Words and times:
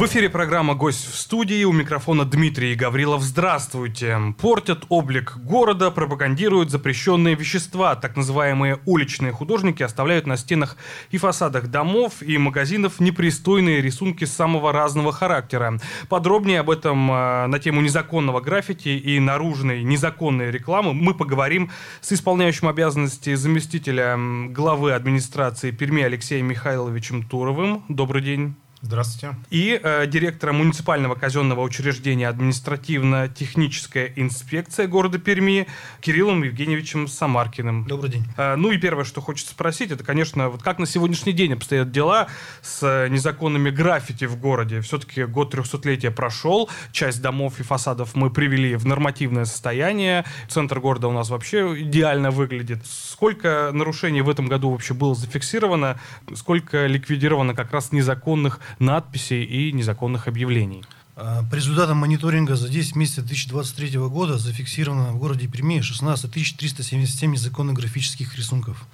В 0.00 0.06
эфире 0.06 0.30
программа 0.30 0.74
«Гость 0.74 1.12
в 1.12 1.14
студии». 1.14 1.62
У 1.64 1.72
микрофона 1.72 2.24
Дмитрий 2.24 2.74
Гаврилов. 2.74 3.20
Здравствуйте. 3.20 4.18
Портят 4.40 4.86
облик 4.88 5.36
города, 5.36 5.90
пропагандируют 5.90 6.70
запрещенные 6.70 7.34
вещества. 7.34 7.94
Так 7.96 8.16
называемые 8.16 8.80
уличные 8.86 9.32
художники 9.32 9.82
оставляют 9.82 10.26
на 10.26 10.38
стенах 10.38 10.78
и 11.10 11.18
фасадах 11.18 11.66
домов 11.66 12.22
и 12.22 12.38
магазинов 12.38 12.98
непристойные 12.98 13.82
рисунки 13.82 14.24
самого 14.24 14.72
разного 14.72 15.12
характера. 15.12 15.78
Подробнее 16.08 16.60
об 16.60 16.70
этом 16.70 17.12
э, 17.12 17.46
на 17.48 17.58
тему 17.58 17.82
незаконного 17.82 18.40
граффити 18.40 18.88
и 18.88 19.20
наружной 19.20 19.82
незаконной 19.82 20.50
рекламы 20.50 20.94
мы 20.94 21.12
поговорим 21.12 21.70
с 22.00 22.10
исполняющим 22.10 22.68
обязанности 22.68 23.34
заместителя 23.34 24.18
главы 24.48 24.94
администрации 24.94 25.72
Перми 25.72 26.02
Алексеем 26.02 26.46
Михайловичем 26.46 27.22
Туровым. 27.22 27.84
Добрый 27.90 28.22
день. 28.22 28.56
Здравствуйте. 28.82 29.36
И 29.50 29.78
э, 29.82 30.06
директора 30.06 30.54
муниципального 30.54 31.14
казенного 31.14 31.60
учреждения 31.60 32.26
административно-техническая 32.28 34.10
инспекция 34.16 34.86
города 34.86 35.18
Перми 35.18 35.66
Кириллом 36.00 36.42
Евгеньевичем 36.42 37.06
Самаркиным. 37.06 37.84
Добрый 37.84 38.10
день. 38.10 38.24
Э, 38.38 38.56
ну 38.56 38.70
и 38.70 38.78
первое, 38.78 39.04
что 39.04 39.20
хочется 39.20 39.52
спросить, 39.52 39.90
это, 39.90 40.02
конечно, 40.02 40.48
вот 40.48 40.62
как 40.62 40.78
на 40.78 40.86
сегодняшний 40.86 41.34
день 41.34 41.52
обстоят 41.52 41.92
дела 41.92 42.28
с 42.62 42.82
э, 42.82 43.08
незаконными 43.08 43.68
граффити 43.68 44.24
в 44.24 44.38
городе. 44.40 44.80
Все-таки 44.80 45.24
год 45.24 45.50
трехсотлетия 45.50 46.10
прошел, 46.10 46.70
часть 46.90 47.20
домов 47.20 47.60
и 47.60 47.62
фасадов 47.62 48.14
мы 48.14 48.30
привели 48.30 48.76
в 48.76 48.86
нормативное 48.86 49.44
состояние, 49.44 50.24
центр 50.48 50.80
города 50.80 51.06
у 51.06 51.12
нас 51.12 51.28
вообще 51.28 51.82
идеально 51.82 52.30
выглядит. 52.30 52.86
Сколько 52.86 53.72
нарушений 53.74 54.22
в 54.22 54.30
этом 54.30 54.46
году 54.46 54.70
вообще 54.70 54.94
было 54.94 55.14
зафиксировано, 55.14 56.00
сколько 56.34 56.86
ликвидировано 56.86 57.54
как 57.54 57.72
раз 57.72 57.92
незаконных 57.92 58.58
надписей 58.78 59.44
и 59.44 59.72
незаконных 59.72 60.28
объявлений. 60.28 60.84
А, 61.16 61.42
по 61.44 61.54
результатам 61.54 61.98
мониторинга 61.98 62.56
за 62.56 62.68
10 62.68 62.96
месяцев 62.96 63.26
2023 63.26 63.98
года 64.08 64.38
зафиксировано 64.38 65.12
в 65.12 65.18
городе 65.18 65.48
Перми 65.48 65.80
16 65.80 66.30
377 66.30 67.32
незаконных 67.32 67.76
графических 67.76 68.36
рисунков. 68.36 68.86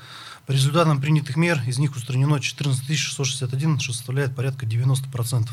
По 0.47 0.53
результатам 0.53 1.01
принятых 1.01 1.37
мер 1.37 1.61
из 1.67 1.79
них 1.79 1.95
устранено 1.95 2.41
14 2.41 2.97
661, 2.97 3.81
что 3.81 3.93
составляет 3.93 4.35
порядка 4.35 4.67
90%. 4.67 5.49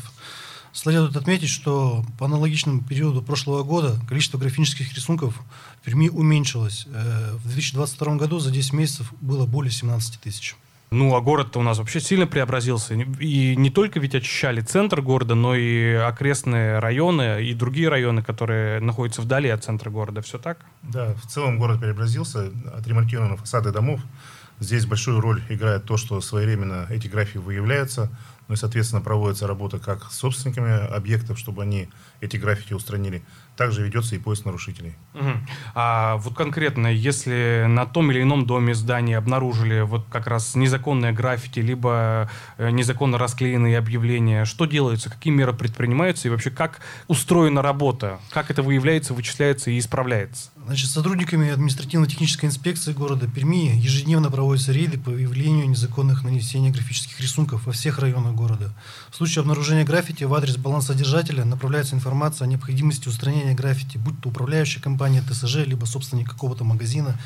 Следует 0.72 1.16
отметить, 1.16 1.50
что 1.50 2.04
по 2.18 2.26
аналогичному 2.26 2.82
периоду 2.82 3.22
прошлого 3.22 3.62
года 3.62 3.96
количество 4.08 4.38
графических 4.38 4.92
рисунков 4.94 5.40
в 5.80 5.84
Перми 5.84 6.08
уменьшилось. 6.08 6.86
Э, 6.88 7.36
в 7.36 7.44
2022 7.44 8.16
году 8.16 8.40
за 8.40 8.50
10 8.50 8.72
месяцев 8.72 9.12
было 9.20 9.46
более 9.46 9.70
17 9.70 10.20
тысяч. 10.20 10.56
Ну, 10.90 11.14
а 11.16 11.20
город-то 11.20 11.58
у 11.58 11.62
нас 11.62 11.78
вообще 11.78 12.00
сильно 12.00 12.26
преобразился. 12.26 12.94
И 12.94 13.56
не 13.56 13.70
только 13.70 13.98
ведь 13.98 14.14
очищали 14.14 14.60
центр 14.60 15.00
города, 15.00 15.34
но 15.34 15.54
и 15.56 15.94
окрестные 15.94 16.78
районы, 16.78 17.42
и 17.44 17.52
другие 17.54 17.88
районы, 17.88 18.22
которые 18.22 18.80
находятся 18.80 19.22
вдали 19.22 19.48
от 19.48 19.64
центра 19.64 19.90
города. 19.90 20.22
Все 20.22 20.38
так? 20.38 20.58
Да, 20.82 21.14
в 21.14 21.26
целом 21.26 21.58
город 21.58 21.80
преобразился, 21.80 22.52
отремонтированы 22.76 23.36
фасады 23.36 23.72
домов. 23.72 24.00
Здесь 24.60 24.86
большую 24.86 25.20
роль 25.20 25.42
играет 25.48 25.84
то, 25.84 25.96
что 25.96 26.20
своевременно 26.20 26.86
эти 26.88 27.08
графики 27.08 27.38
выявляются, 27.38 28.10
ну 28.48 28.54
и, 28.54 28.56
соответственно, 28.56 29.00
проводится 29.00 29.46
работа 29.46 29.78
как 29.78 30.10
с 30.10 30.18
собственниками 30.18 30.86
объектов, 30.94 31.38
чтобы 31.38 31.62
они 31.62 31.88
эти 32.20 32.36
граффити 32.36 32.74
устранили. 32.74 33.22
Также 33.56 33.84
ведется 33.84 34.16
и 34.16 34.18
поиск 34.18 34.44
нарушителей. 34.44 34.94
Угу. 35.14 35.30
А 35.74 36.16
вот 36.16 36.34
конкретно, 36.34 36.88
если 36.88 37.66
на 37.68 37.86
том 37.86 38.10
или 38.10 38.22
ином 38.22 38.46
доме 38.46 38.74
здания 38.74 39.16
обнаружили 39.16 39.82
вот 39.82 40.06
как 40.10 40.26
раз 40.26 40.56
незаконное 40.56 41.12
граффити, 41.12 41.60
либо 41.60 42.30
э, 42.58 42.70
незаконно 42.70 43.16
расклеенные 43.16 43.78
объявления, 43.78 44.44
что 44.44 44.66
делается, 44.66 45.08
какие 45.08 45.32
меры 45.32 45.52
предпринимаются 45.52 46.28
и 46.28 46.30
вообще 46.30 46.50
как 46.50 46.80
устроена 47.06 47.62
работа, 47.62 48.18
как 48.30 48.50
это 48.50 48.62
выявляется, 48.62 49.14
вычисляется 49.14 49.70
и 49.70 49.78
исправляется? 49.78 50.50
Значит, 50.66 50.90
сотрудниками 50.90 51.50
административно-технической 51.50 52.48
инспекции 52.48 52.92
города 52.92 53.28
Перми 53.28 53.76
ежедневно 53.76 54.30
проводятся 54.30 54.72
рейды 54.72 54.98
по 54.98 55.10
выявлению 55.10 55.68
незаконных 55.68 56.24
нанесений 56.24 56.70
графических 56.70 57.20
рисунков 57.20 57.66
во 57.66 57.72
всех 57.72 57.98
районах 57.98 58.33
города. 58.34 58.72
В 59.10 59.16
случае 59.16 59.40
обнаружения 59.42 59.84
граффити 59.84 60.24
в 60.24 60.34
адрес 60.34 60.56
балансодержателя 60.56 61.44
направляется 61.44 61.94
информация 61.94 62.46
о 62.46 62.48
необходимости 62.48 63.08
устранения 63.08 63.54
граффити, 63.54 63.98
будь 63.98 64.20
то 64.20 64.28
управляющая 64.28 64.82
компания 64.82 65.22
ТСЖ, 65.22 65.66
либо 65.66 65.84
собственник 65.84 66.28
какого-то 66.28 66.64
магазина, 66.64 67.18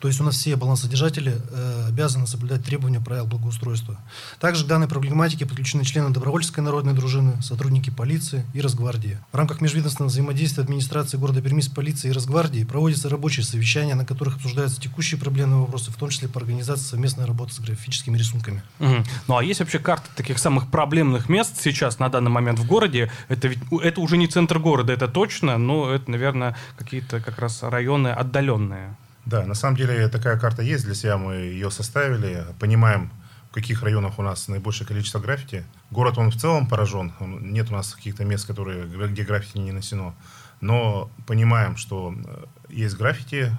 то 0.00 0.08
есть 0.08 0.20
у 0.20 0.24
нас 0.24 0.36
все 0.36 0.56
балансодержатели 0.56 1.36
э, 1.50 1.84
обязаны 1.88 2.26
соблюдать 2.26 2.64
требования 2.64 3.00
правил 3.00 3.26
благоустройства. 3.26 3.98
Также 4.40 4.64
к 4.64 4.66
данной 4.66 4.88
проблематике 4.88 5.44
подключены 5.44 5.84
члены 5.84 6.08
добровольческой 6.08 6.60
народной 6.60 6.94
дружины, 6.94 7.40
сотрудники 7.42 7.90
полиции 7.90 8.46
и 8.54 8.62
Росгвардии. 8.62 9.18
В 9.30 9.36
рамках 9.36 9.60
межведомственного 9.60 10.10
взаимодействия 10.10 10.62
администрации 10.62 11.18
города 11.18 11.42
Перми 11.42 11.60
с 11.60 11.68
полицией 11.68 12.12
и 12.12 12.14
Росгвардией 12.14 12.64
проводятся 12.64 13.10
рабочие 13.10 13.44
совещания, 13.44 13.94
на 13.94 14.06
которых 14.06 14.36
обсуждаются 14.36 14.80
текущие 14.80 15.20
проблемные 15.20 15.60
вопросы, 15.60 15.90
в 15.90 15.96
том 15.96 16.08
числе 16.08 16.28
по 16.28 16.40
организации 16.40 16.84
совместной 16.84 17.26
работы 17.26 17.52
с 17.52 17.60
графическими 17.60 18.16
рисунками. 18.16 18.62
Угу. 18.78 19.04
Ну 19.28 19.36
а 19.36 19.44
есть 19.44 19.60
вообще 19.60 19.78
карта 19.78 20.08
таких 20.16 20.38
самых 20.38 20.68
проблемных 20.68 21.28
мест 21.28 21.60
сейчас 21.60 21.98
на 21.98 22.08
данный 22.08 22.30
момент 22.30 22.58
в 22.58 22.66
городе? 22.66 23.12
Это 23.28 23.48
ведь 23.48 23.58
это 23.82 24.00
уже 24.00 24.16
не 24.16 24.28
центр 24.28 24.58
города, 24.58 24.94
это 24.94 25.08
точно, 25.08 25.58
но 25.58 25.90
это, 25.90 26.10
наверное, 26.10 26.56
какие-то 26.78 27.20
как 27.20 27.38
раз 27.38 27.62
районы 27.62 28.08
отдаленные. 28.08 28.96
Да, 29.30 29.46
на 29.46 29.54
самом 29.54 29.76
деле 29.76 30.08
такая 30.08 30.36
карта 30.36 30.60
есть 30.62 30.84
для 30.84 30.94
себя, 30.94 31.16
мы 31.16 31.34
ее 31.34 31.70
составили, 31.70 32.44
понимаем, 32.58 33.12
в 33.48 33.54
каких 33.54 33.84
районах 33.84 34.18
у 34.18 34.22
нас 34.22 34.48
наибольшее 34.48 34.88
количество 34.88 35.20
граффити. 35.20 35.64
Город, 35.92 36.18
он 36.18 36.32
в 36.32 36.36
целом 36.36 36.66
поражен, 36.66 37.12
нет 37.20 37.70
у 37.70 37.74
нас 37.74 37.94
каких-то 37.94 38.24
мест, 38.24 38.44
которые, 38.44 38.86
где 38.86 39.22
граффити 39.22 39.58
не 39.58 39.70
нанесено, 39.70 40.16
но 40.60 41.12
понимаем, 41.28 41.76
что 41.76 42.12
э, 42.12 42.44
есть 42.70 42.96
граффити, 42.96 43.52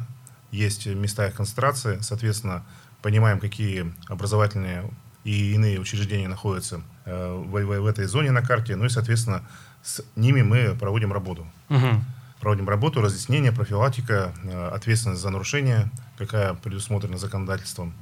есть 0.51 0.87
места 0.87 1.27
их 1.27 1.35
концентрации, 1.35 1.99
соответственно, 2.01 2.65
понимаем, 3.01 3.39
какие 3.39 3.93
образовательные 4.09 4.91
и 5.23 5.53
иные 5.53 5.79
учреждения 5.79 6.27
находятся 6.27 6.81
э, 7.05 7.33
в, 7.33 7.49
в, 7.49 7.79
в 7.79 7.85
этой 7.85 8.07
зоне 8.07 8.31
на 8.31 8.41
карте, 8.41 8.75
ну 8.75 8.83
и, 8.83 8.89
соответственно, 8.89 9.41
с 9.83 10.03
ними 10.17 10.41
мы 10.41 10.75
проводим 10.75 11.13
работу. 11.13 11.47
Угу 11.69 12.03
проводим 12.41 12.67
работу, 12.67 13.01
разъяснение, 13.01 13.51
профилактика, 13.51 14.33
э, 14.43 14.69
ответственность 14.73 15.21
за 15.21 15.29
нарушение, 15.29 15.89
какая 16.17 16.55
предусмотрена 16.55 17.17
законодательством, 17.17 17.93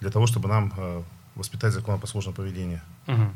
для 0.00 0.10
того, 0.10 0.26
чтобы 0.26 0.48
нам 0.48 0.72
э, 0.76 1.02
воспитать 1.36 1.72
законопослушное 1.72 2.34
поведение. 2.34 2.82
Угу. 3.06 3.26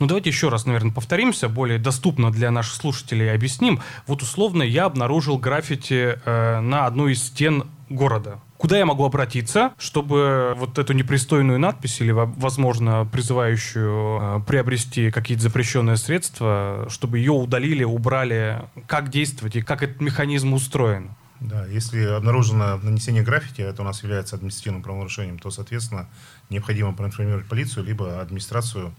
Ну 0.00 0.06
давайте 0.06 0.30
еще 0.30 0.48
раз, 0.48 0.66
наверное, 0.66 0.92
повторимся, 0.92 1.48
более 1.48 1.78
доступно 1.78 2.30
для 2.30 2.50
наших 2.50 2.74
слушателей 2.74 3.32
объясним. 3.32 3.80
Вот 4.06 4.22
условно 4.22 4.62
я 4.62 4.84
обнаружил 4.84 5.38
граффити 5.38 6.18
э, 6.24 6.60
на 6.60 6.86
одной 6.86 7.12
из 7.12 7.22
стен 7.22 7.64
города. 7.88 8.40
Куда 8.60 8.76
я 8.76 8.84
могу 8.84 9.06
обратиться, 9.06 9.72
чтобы 9.78 10.52
вот 10.54 10.78
эту 10.78 10.92
непристойную 10.92 11.58
надпись 11.58 12.02
или, 12.02 12.10
возможно, 12.10 13.08
призывающую 13.10 14.18
э, 14.20 14.40
приобрести 14.46 15.10
какие-то 15.10 15.44
запрещенные 15.44 15.96
средства, 15.96 16.86
чтобы 16.90 17.20
ее 17.20 17.32
удалили, 17.32 17.84
убрали? 17.84 18.60
Как 18.86 19.08
действовать 19.08 19.56
и 19.56 19.62
как 19.62 19.82
этот 19.82 20.02
механизм 20.02 20.52
устроен? 20.52 21.08
Да, 21.40 21.64
если 21.68 22.04
обнаружено 22.04 22.76
нанесение 22.76 23.22
граффити, 23.22 23.62
это 23.62 23.80
у 23.80 23.84
нас 23.86 24.02
является 24.02 24.36
административным 24.36 24.82
правонарушением, 24.82 25.38
то, 25.38 25.50
соответственно, 25.50 26.10
необходимо 26.50 26.92
проинформировать 26.92 27.46
полицию, 27.46 27.86
либо 27.86 28.20
администрацию 28.20 28.92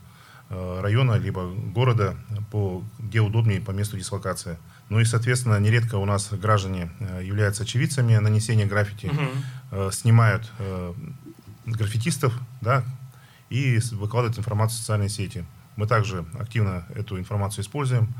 э, 0.50 0.80
района, 0.82 1.20
либо 1.20 1.48
города, 1.48 2.16
по, 2.50 2.84
где 2.98 3.20
удобнее 3.20 3.62
по 3.62 3.70
месту 3.70 3.96
дислокации. 3.96 4.58
Ну 4.92 5.00
и, 5.00 5.06
соответственно, 5.06 5.58
нередко 5.58 5.96
у 5.96 6.06
нас 6.06 6.34
граждане 6.34 6.92
э, 7.00 7.22
являются 7.24 7.64
очевидцами 7.64 8.18
нанесения 8.18 8.66
граффити, 8.66 9.06
угу. 9.06 9.90
снимают 9.90 10.52
э, 10.60 10.94
граффитистов, 11.66 12.38
да, 12.60 12.84
и 13.50 13.80
выкладывают 13.94 14.38
информацию 14.38 14.76
в 14.76 14.80
социальные 14.82 15.08
сети. 15.08 15.46
Мы 15.78 15.88
также 15.88 16.26
активно 16.38 16.86
эту 16.94 17.18
информацию 17.18 17.64
используем. 17.64 18.14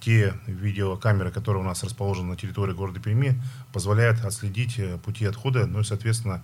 Те 0.00 0.32
видеокамеры, 0.46 1.30
которые 1.30 1.62
у 1.62 1.66
нас 1.66 1.84
расположены 1.84 2.30
на 2.30 2.36
территории 2.36 2.72
города 2.72 2.98
Перми, 2.98 3.42
позволяют 3.74 4.24
отследить 4.24 4.80
пути 5.02 5.26
отхода, 5.26 5.66
ну 5.66 5.80
и, 5.80 5.84
соответственно, 5.84 6.42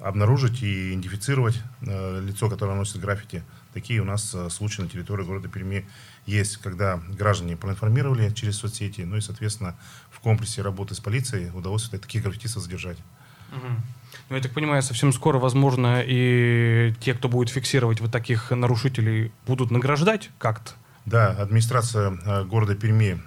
обнаружить 0.00 0.62
и 0.62 0.90
идентифицировать 0.90 1.62
лицо, 1.82 2.48
которое 2.48 2.74
носит 2.74 3.00
граффити. 3.00 3.42
Такие 3.72 4.00
у 4.00 4.04
нас 4.04 4.34
э, 4.34 4.50
случаи 4.50 4.82
на 4.82 4.88
территории 4.88 5.24
города 5.24 5.48
Перми 5.48 5.88
есть, 6.30 6.58
когда 6.58 7.00
граждане 7.08 7.56
проинформировали 7.56 8.30
через 8.30 8.56
соцсети, 8.58 9.02
ну 9.02 9.16
и, 9.16 9.20
соответственно, 9.20 9.76
в 10.10 10.20
комплексе 10.20 10.62
работы 10.62 10.94
с 10.94 11.00
полицией 11.00 11.50
удалось 11.50 11.88
таких 11.88 12.22
граффитистов 12.22 12.62
задержать. 12.62 12.98
Угу. 13.52 13.66
Ну, 14.30 14.36
я 14.36 14.42
так 14.42 14.52
понимаю, 14.52 14.82
совсем 14.82 15.12
скоро, 15.12 15.38
возможно, 15.38 16.02
и 16.04 16.94
те, 17.00 17.14
кто 17.14 17.28
будет 17.28 17.48
фиксировать 17.48 18.00
вот 18.00 18.12
таких 18.12 18.50
нарушителей, 18.50 19.32
будут 19.46 19.70
награждать 19.70 20.30
как-то? 20.38 20.72
Да, 21.06 21.28
администрация 21.30 22.16
э, 22.24 22.44
города 22.44 22.74
Перми 22.74 23.20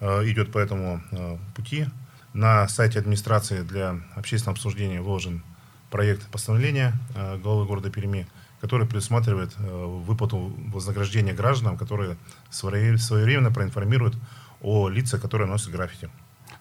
э, 0.00 0.30
идет 0.30 0.52
по 0.52 0.58
этому 0.58 1.02
э, 1.10 1.36
пути. 1.54 1.86
На 2.32 2.68
сайте 2.68 2.98
администрации 2.98 3.62
для 3.62 3.96
общественного 4.14 4.54
обсуждения 4.54 5.02
выложен 5.02 5.42
проект 5.90 6.26
постановления 6.28 6.94
главы 7.42 7.66
города 7.66 7.90
Перми, 7.90 8.28
который 8.60 8.86
предусматривает 8.86 9.56
выплату 9.58 10.52
вознаграждения 10.72 11.32
гражданам, 11.32 11.76
которые 11.78 12.16
своевременно 12.50 13.50
проинформируют 13.50 14.16
о 14.60 14.88
лицах, 14.88 15.20
которые 15.20 15.48
носят 15.48 15.70
граффити. 15.70 16.10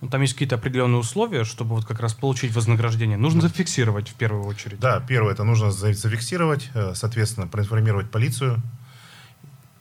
Ну, 0.01 0.07
там 0.07 0.21
есть 0.21 0.33
какие-то 0.33 0.55
определенные 0.55 0.99
условия, 0.99 1.43
чтобы 1.43 1.75
вот 1.75 1.85
как 1.85 1.99
раз 1.99 2.13
получить 2.13 2.55
вознаграждение. 2.55 3.17
Нужно 3.17 3.41
зафиксировать 3.41 4.07
в 4.07 4.13
первую 4.13 4.45
очередь. 4.45 4.79
Да, 4.79 5.01
первое, 5.01 5.33
это 5.33 5.43
нужно 5.43 5.71
зафиксировать, 5.71 6.69
соответственно, 6.93 7.47
проинформировать 7.47 8.09
полицию, 8.09 8.61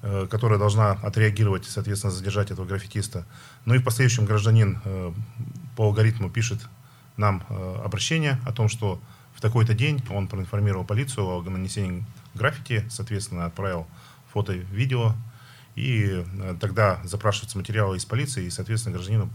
Э, 0.01 0.29
которая 0.31 0.61
должна 0.61 0.93
отреагировать, 0.93 1.65
соответственно, 1.65 2.13
задержать 2.13 2.53
этого 2.53 2.65
граффитиста. 2.65 3.27
Ну 3.65 3.75
и 3.75 3.79
в 3.79 3.85
последующем 3.85 4.27
гражданин 4.27 4.81
э, 4.85 5.13
по 5.75 5.87
алгоритму 5.87 6.31
пишет 6.31 6.61
нам 7.17 7.43
э, 7.49 7.81
обращение 7.85 8.39
о 8.47 8.53
том, 8.53 8.69
что 8.69 9.01
в 9.39 9.41
такой-то 9.41 9.73
день 9.73 10.03
он 10.11 10.27
проинформировал 10.27 10.85
полицию 10.85 11.29
о 11.29 11.43
нанесении 11.43 12.05
граффити, 12.35 12.85
соответственно, 12.91 13.47
отправил 13.47 13.87
фото, 14.33 14.53
видео, 14.53 15.15
и 15.77 16.25
тогда 16.61 16.99
запрашиваются 17.05 17.57
материалы 17.57 17.99
из 17.99 18.05
полиции, 18.05 18.47
и, 18.47 18.51
соответственно, 18.51 18.95
гражданину 18.95 19.31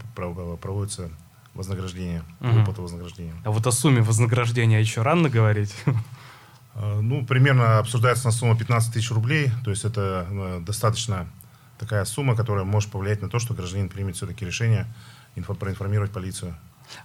проводится 0.60 1.08
вознаграждение, 1.54 2.22
выплата 2.40 2.82
вознаграждения. 2.82 3.32
А 3.44 3.50
вот 3.50 3.66
о 3.66 3.72
сумме 3.72 4.02
вознаграждения 4.02 4.78
еще 4.78 5.00
рано 5.00 5.30
говорить? 5.30 5.74
Э, 6.74 7.00
ну, 7.00 7.24
примерно 7.24 7.78
обсуждается 7.78 8.26
на 8.26 8.32
сумму 8.32 8.58
15 8.58 8.92
тысяч 8.92 9.10
рублей, 9.10 9.50
то 9.64 9.70
есть 9.70 9.86
это 9.86 10.26
э, 10.28 10.60
достаточно 10.60 11.26
такая 11.78 12.04
сумма, 12.04 12.36
которая 12.36 12.66
может 12.66 12.90
повлиять 12.90 13.22
на 13.22 13.30
то, 13.30 13.38
что 13.38 13.54
гражданин 13.54 13.88
примет 13.88 14.16
все-таки 14.16 14.44
решение 14.44 14.86
инфо 15.34 15.54
проинформировать 15.54 16.12
полицию. 16.12 16.54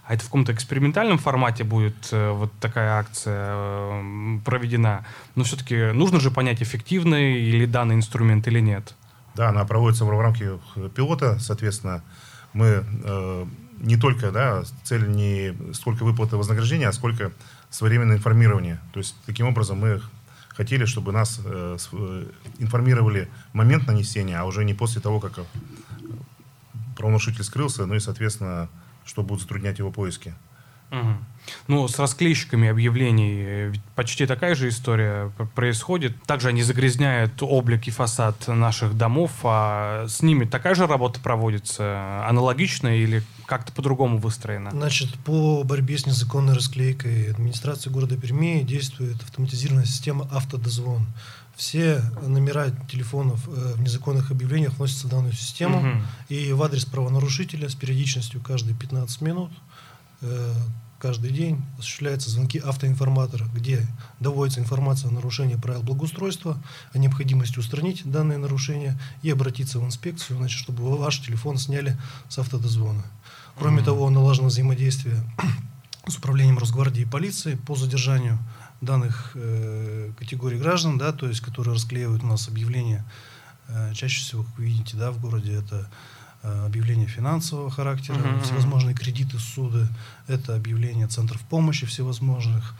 А 0.04 0.14
это 0.14 0.22
в 0.22 0.26
каком-то 0.26 0.52
экспериментальном 0.52 1.18
формате 1.18 1.64
будет 1.64 2.08
э, 2.12 2.30
вот 2.30 2.52
такая 2.60 2.98
акция 2.98 3.54
э, 3.54 4.38
проведена? 4.44 5.04
Но 5.34 5.44
все-таки 5.44 5.92
нужно 5.92 6.20
же 6.20 6.30
понять, 6.30 6.62
эффективный 6.62 7.40
или 7.40 7.66
данный 7.66 7.94
инструмент 7.94 8.46
или 8.46 8.60
нет. 8.60 8.94
Да, 9.34 9.48
она 9.48 9.64
проводится 9.64 10.04
в 10.04 10.20
рамках 10.20 10.58
пилота, 10.94 11.38
соответственно, 11.38 12.02
мы 12.52 12.84
э, 13.04 13.46
не 13.78 13.96
только, 13.96 14.30
да, 14.30 14.64
цель 14.84 15.08
не 15.08 15.54
столько 15.72 16.04
выплаты 16.04 16.36
вознаграждения, 16.36 16.88
а 16.88 16.92
сколько 16.92 17.32
своевременное 17.70 18.16
информирование. 18.16 18.80
То 18.92 18.98
есть 18.98 19.14
таким 19.26 19.46
образом 19.46 19.78
мы 19.78 20.02
хотели, 20.48 20.84
чтобы 20.84 21.12
нас 21.12 21.40
э, 21.44 21.78
э, 21.92 22.26
информировали 22.58 23.28
момент 23.52 23.86
нанесения, 23.86 24.38
а 24.38 24.44
уже 24.44 24.64
не 24.64 24.74
после 24.74 25.00
того, 25.00 25.20
как 25.20 25.38
правонарушитель 26.96 27.44
скрылся, 27.44 27.86
ну 27.86 27.94
и, 27.94 28.00
соответственно, 28.00 28.68
что 29.10 29.24
будет 29.24 29.40
затруднять 29.40 29.80
его 29.80 29.90
поиски. 29.90 30.34
Угу. 30.92 31.16
Ну, 31.68 31.88
с 31.88 31.98
расклейщиками 31.98 32.68
объявлений 32.68 33.70
ведь 33.70 33.82
почти 33.96 34.26
такая 34.26 34.54
же 34.54 34.68
история 34.68 35.32
происходит. 35.54 36.20
Также 36.24 36.48
они 36.48 36.62
загрязняют 36.62 37.32
облик 37.40 37.88
и 37.88 37.90
фасад 37.90 38.46
наших 38.46 38.96
домов, 38.96 39.32
а 39.42 40.06
с 40.06 40.22
ними 40.22 40.44
такая 40.44 40.74
же 40.74 40.86
работа 40.86 41.18
проводится, 41.20 42.24
аналогичная 42.28 42.96
или 42.96 43.22
как-то 43.46 43.72
по-другому 43.72 44.18
выстроена? 44.18 44.70
Значит, 44.70 45.12
по 45.24 45.64
борьбе 45.64 45.98
с 45.98 46.06
незаконной 46.06 46.54
расклейкой 46.54 47.30
администрации 47.30 47.90
города 47.90 48.16
Перми 48.16 48.62
действует 48.62 49.20
автоматизированная 49.22 49.86
система 49.86 50.28
автодозвон. 50.30 51.06
Все 51.60 52.02
номера 52.22 52.70
телефонов 52.90 53.46
э, 53.46 53.74
в 53.74 53.82
незаконных 53.82 54.30
объявлениях 54.30 54.72
вносятся 54.78 55.06
в 55.06 55.10
данную 55.10 55.34
систему, 55.34 55.80
угу. 55.80 56.02
и 56.30 56.54
в 56.54 56.62
адрес 56.62 56.86
правонарушителя 56.86 57.68
с 57.68 57.74
периодичностью 57.74 58.40
каждые 58.40 58.74
15 58.74 59.20
минут 59.20 59.52
э, 60.22 60.54
каждый 60.98 61.32
день 61.32 61.62
осуществляются 61.78 62.30
звонки 62.30 62.58
автоинформатора, 62.58 63.44
где 63.54 63.86
доводится 64.20 64.60
информация 64.60 65.10
о 65.10 65.12
нарушении 65.12 65.56
правил 65.56 65.82
благоустройства, 65.82 66.56
о 66.94 66.98
необходимости 66.98 67.58
устранить 67.58 68.10
данные 68.10 68.38
нарушения 68.38 68.98
и 69.20 69.28
обратиться 69.28 69.80
в 69.80 69.84
инспекцию, 69.84 70.38
значит, 70.38 70.58
чтобы 70.58 70.96
ваш 70.96 71.20
телефон 71.20 71.58
сняли 71.58 71.98
с 72.30 72.38
автодозвона. 72.38 73.04
Кроме 73.58 73.82
mm-hmm. 73.82 73.84
того, 73.84 74.08
налажено 74.08 74.48
взаимодействие 74.48 75.22
с 76.08 76.16
управлением 76.16 76.56
Росгвардии 76.56 77.02
и 77.02 77.04
полиции 77.04 77.56
по 77.56 77.76
задержанию 77.76 78.38
данных 78.80 79.32
э, 79.34 80.12
категорий 80.18 80.58
граждан, 80.58 80.98
да, 80.98 81.12
то 81.12 81.26
есть 81.26 81.40
которые 81.40 81.74
расклеивают 81.74 82.22
у 82.22 82.26
нас 82.26 82.48
объявления. 82.48 83.04
Э, 83.68 83.92
чаще 83.94 84.22
всего, 84.22 84.42
как 84.42 84.58
вы 84.58 84.64
видите, 84.64 84.96
да, 84.96 85.10
в 85.10 85.20
городе 85.20 85.54
это 85.54 85.88
Э, 86.42 86.64
объявления 86.64 87.06
финансового 87.06 87.70
характера, 87.70 88.16
uh-huh. 88.16 88.42
всевозможные 88.42 88.94
кредиты, 88.94 89.38
суды, 89.38 89.86
это 90.26 90.54
объявления 90.54 91.06
центров 91.06 91.42
помощи 91.42 91.84
всевозможных. 91.84 92.74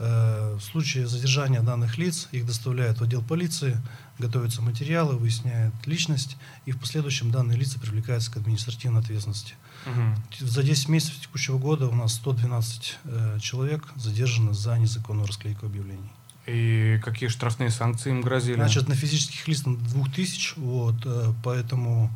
Э, 0.00 0.56
в 0.58 0.60
случае 0.60 1.06
задержания 1.06 1.60
данных 1.60 1.96
лиц 1.96 2.28
их 2.32 2.44
доставляют 2.44 2.98
в 2.98 3.04
отдел 3.04 3.22
полиции, 3.22 3.80
готовятся 4.18 4.62
материалы, 4.62 5.16
выясняют 5.16 5.74
личность, 5.86 6.36
и 6.66 6.72
в 6.72 6.78
последующем 6.78 7.30
данные 7.30 7.58
лица 7.58 7.78
привлекаются 7.78 8.30
к 8.32 8.36
административной 8.36 9.00
ответственности. 9.00 9.54
Угу. 9.86 10.46
За 10.46 10.62
10 10.62 10.88
месяцев 10.88 11.20
текущего 11.20 11.58
года 11.58 11.88
у 11.88 11.94
нас 11.94 12.14
112 12.14 12.98
э, 13.04 13.38
человек 13.40 13.88
задержаны 13.96 14.54
за 14.54 14.78
незаконную 14.78 15.26
расклейку 15.26 15.66
объявлений. 15.66 16.10
И 16.46 17.00
какие 17.02 17.28
штрафные 17.28 17.70
санкции 17.70 18.10
им 18.10 18.20
грозили? 18.20 18.56
Значит, 18.56 18.88
на 18.88 18.94
физических 18.94 19.48
лиц 19.48 19.62
2000, 19.64 20.54
вот, 20.58 20.96
э, 21.04 21.32
поэтому 21.42 22.10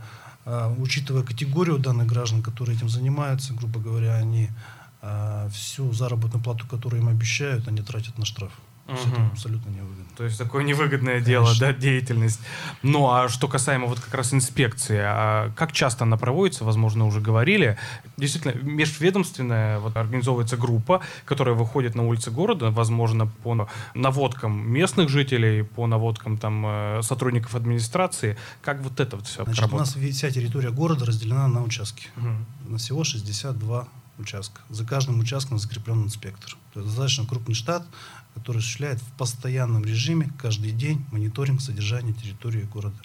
а, 0.50 0.74
учитывая 0.78 1.24
категорию 1.24 1.78
данных 1.78 2.06
граждан, 2.06 2.42
которые 2.42 2.74
этим 2.74 2.88
занимаются, 2.88 3.52
грубо 3.52 3.80
говоря, 3.80 4.14
они 4.14 4.48
а, 5.02 5.50
всю 5.50 5.92
заработную 5.92 6.42
плату, 6.42 6.66
которую 6.66 7.02
им 7.02 7.08
обещают, 7.08 7.68
они 7.68 7.82
тратят 7.82 8.16
на 8.16 8.24
штраф. 8.24 8.52
Угу. 8.88 8.96
Это 8.96 9.26
абсолютно 9.32 9.70
невыгодно. 9.70 10.04
То 10.16 10.24
есть 10.24 10.38
такое 10.38 10.64
невыгодное 10.64 11.22
Конечно. 11.22 11.30
дело, 11.30 11.54
да, 11.60 11.72
деятельность. 11.72 12.40
Ну 12.82 13.08
а 13.10 13.28
что 13.28 13.46
касаемо 13.46 13.86
вот 13.86 14.00
как 14.00 14.14
раз 14.14 14.32
инспекции, 14.32 14.98
а 15.00 15.52
как 15.54 15.72
часто 15.72 16.04
она 16.04 16.16
проводится, 16.16 16.64
возможно, 16.64 17.06
уже 17.06 17.20
говорили. 17.20 17.76
Действительно, 18.16 18.54
межведомственная 18.62 19.78
вот, 19.78 19.96
организовывается 19.96 20.56
группа, 20.56 21.02
которая 21.24 21.54
выходит 21.54 21.94
на 21.94 22.06
улицы 22.06 22.30
города, 22.30 22.70
возможно, 22.70 23.26
по 23.26 23.68
наводкам 23.94 24.72
местных 24.72 25.08
жителей, 25.08 25.62
по 25.62 25.86
наводкам 25.86 26.38
там 26.38 26.64
э, 26.66 27.02
сотрудников 27.02 27.54
администрации. 27.54 28.36
Как 28.62 28.80
вот 28.80 28.98
это 29.00 29.16
вот 29.16 29.26
все 29.26 29.44
Значит, 29.44 29.62
работает? 29.62 29.96
у 29.96 30.00
нас 30.00 30.14
вся 30.14 30.30
территория 30.30 30.70
города 30.70 31.04
разделена 31.04 31.46
на 31.46 31.62
участки. 31.62 32.08
Угу. 32.16 32.70
На 32.72 32.78
всего 32.78 33.04
62 33.04 33.86
участка. 34.18 34.60
За 34.70 34.84
каждым 34.84 35.20
участком 35.20 35.58
закреплен 35.58 36.04
инспектор. 36.04 36.56
То 36.72 36.80
есть 36.80 36.90
достаточно 36.90 37.26
крупный 37.26 37.54
штат, 37.54 37.86
который 38.34 38.58
осуществляет 38.58 39.00
в 39.00 39.10
постоянном 39.12 39.84
режиме 39.84 40.30
каждый 40.38 40.72
день 40.72 41.04
мониторинг 41.10 41.60
содержания 41.60 42.12
территории 42.12 42.62
города. 42.62 42.98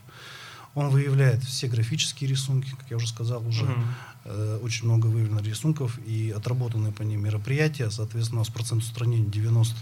Он 0.76 0.90
выявляет 0.90 1.44
все 1.44 1.68
графические 1.68 2.30
рисунки, 2.30 2.72
как 2.72 2.90
я 2.90 2.98
уже 2.98 3.08
сказал, 3.08 3.46
уже 3.48 3.66
uh-huh. 3.66 3.84
э, 4.26 4.60
очень 4.64 4.86
много 4.86 5.06
выявлено 5.06 5.40
рисунков 5.40 6.00
и 6.00 6.32
отработаны 6.36 6.92
по 6.92 7.04
ним 7.04 7.24
мероприятия, 7.24 7.92
соответственно, 7.92 8.42
у 8.42 8.44
нас 8.44 8.50
процент 8.50 8.82
устранения 8.82 9.30
90. 9.30 9.76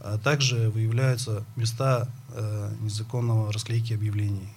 А 0.00 0.18
также 0.18 0.70
выявляются 0.70 1.44
места 1.56 2.08
э, 2.28 2.74
незаконного 2.80 3.52
расклейки 3.52 3.92
объявлений. 3.92 4.48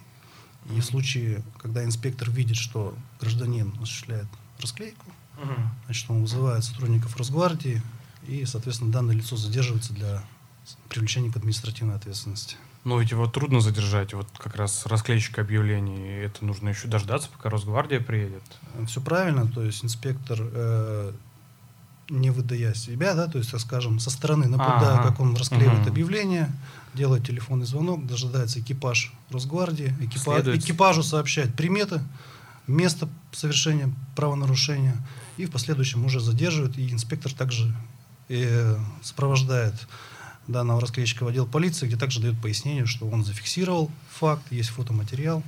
И 0.76 0.80
в 0.80 0.84
случае, 0.84 1.42
когда 1.56 1.84
инспектор 1.84 2.30
видит, 2.30 2.56
что 2.56 2.94
гражданин 3.20 3.72
осуществляет 3.80 4.28
расклейку, 4.60 5.06
uh-huh. 5.40 5.68
значит, 5.86 6.10
он 6.10 6.22
вызывает 6.22 6.64
сотрудников 6.64 7.16
Росгвардии, 7.16 7.82
и, 8.26 8.44
соответственно, 8.44 8.92
данное 8.92 9.14
лицо 9.14 9.36
задерживается 9.36 9.92
для 9.92 10.22
привлечения 10.88 11.32
к 11.32 11.36
административной 11.36 11.96
ответственности. 11.96 12.56
Но 12.84 13.00
ведь 13.00 13.10
его 13.10 13.26
трудно 13.26 13.60
задержать, 13.60 14.14
вот 14.14 14.28
как 14.38 14.56
раз 14.56 14.86
расклейщик 14.86 15.38
объявлений, 15.38 16.22
это 16.22 16.44
нужно 16.44 16.70
еще 16.70 16.88
дождаться, 16.88 17.28
пока 17.30 17.50
Росгвардия 17.50 18.00
приедет. 18.00 18.42
Все 18.86 19.00
правильно, 19.00 19.46
то 19.46 19.62
есть 19.62 19.84
инспектор, 19.84 20.38
э, 20.40 21.12
не 22.08 22.30
выдая 22.30 22.74
себя, 22.74 23.14
да, 23.14 23.26
то 23.26 23.38
есть, 23.38 23.50
так 23.50 23.60
скажем, 23.60 23.98
со 23.98 24.10
стороны 24.10 24.46
наблюдая, 24.46 24.98
ага. 24.98 25.08
как 25.08 25.20
он 25.20 25.34
расклеивает 25.34 25.82
угу. 25.82 25.90
объявление, 25.90 26.50
делает 26.94 27.26
телефонный 27.26 27.66
звонок, 27.66 28.06
дожидается 28.06 28.60
экипаж 28.60 29.12
Росгвардии, 29.30 29.94
экипаж, 30.00 30.46
экипажу 30.46 31.02
сообщает 31.02 31.54
приметы, 31.54 32.00
место 32.66 33.08
совершения 33.32 33.92
правонарушения, 34.16 34.96
и 35.38 35.46
в 35.46 35.50
последующем 35.50 36.04
уже 36.04 36.20
задерживают, 36.20 36.76
и 36.76 36.90
инспектор 36.92 37.32
также 37.32 37.74
и 38.28 38.74
сопровождает 39.02 39.74
данного 40.46 40.80
расклеечка 40.80 41.24
в 41.24 41.28
отдел 41.28 41.46
полиции, 41.46 41.86
где 41.86 41.96
также 41.96 42.20
дает 42.20 42.40
пояснение, 42.40 42.86
что 42.86 43.08
он 43.08 43.24
зафиксировал 43.24 43.90
факт, 44.10 44.42
есть 44.50 44.70
фотоматериал, 44.70 45.42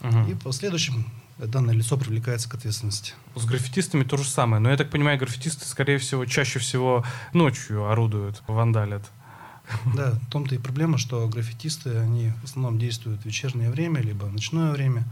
Мгм. 0.00 0.30
и 0.30 0.34
в 0.34 0.40
последующем 0.40 1.06
данное 1.38 1.74
лицо 1.74 1.96
привлекается 1.96 2.48
к 2.48 2.54
ответственности. 2.54 3.12
С 3.34 3.44
граффитистами 3.44 4.04
то 4.04 4.16
же 4.16 4.24
самое. 4.24 4.60
Но 4.60 4.70
я 4.70 4.76
так 4.76 4.90
понимаю, 4.90 5.18
граффитисты, 5.18 5.66
скорее 5.66 5.98
всего, 5.98 6.24
чаще 6.26 6.58
всего 6.58 7.04
ночью 7.32 7.88
орудуют, 7.90 8.42
вандалят. 8.46 9.02
Да, 9.96 10.12
в 10.12 10.30
том-то 10.30 10.54
и 10.54 10.58
проблема, 10.58 10.96
что 10.96 11.26
граффитисты, 11.28 11.96
они 11.98 12.32
в 12.42 12.44
основном 12.44 12.78
действуют 12.78 13.22
в 13.22 13.24
вечернее 13.26 13.70
время, 13.70 14.00
либо 14.00 14.24
в 14.24 14.32
ночное 14.32 14.70
время, 14.72 15.04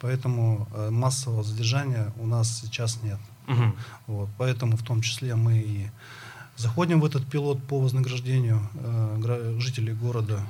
поэтому 0.00 0.68
э, 0.74 0.90
массового 0.90 1.42
задержания 1.42 2.12
у 2.18 2.26
нас 2.26 2.60
сейчас 2.60 3.02
нет. 3.02 3.18
Мгм. 3.46 3.76
Вот, 4.06 4.28
поэтому 4.38 4.76
в 4.76 4.82
том 4.82 5.02
числе 5.02 5.34
мы 5.34 5.58
и 5.58 5.90
заходим 6.56 7.00
в 7.00 7.04
этот 7.04 7.26
пилот 7.26 7.62
по 7.62 7.80
вознаграждению 7.80 8.60
э, 8.74 9.56
жителей 9.58 9.94
города. 9.94 10.40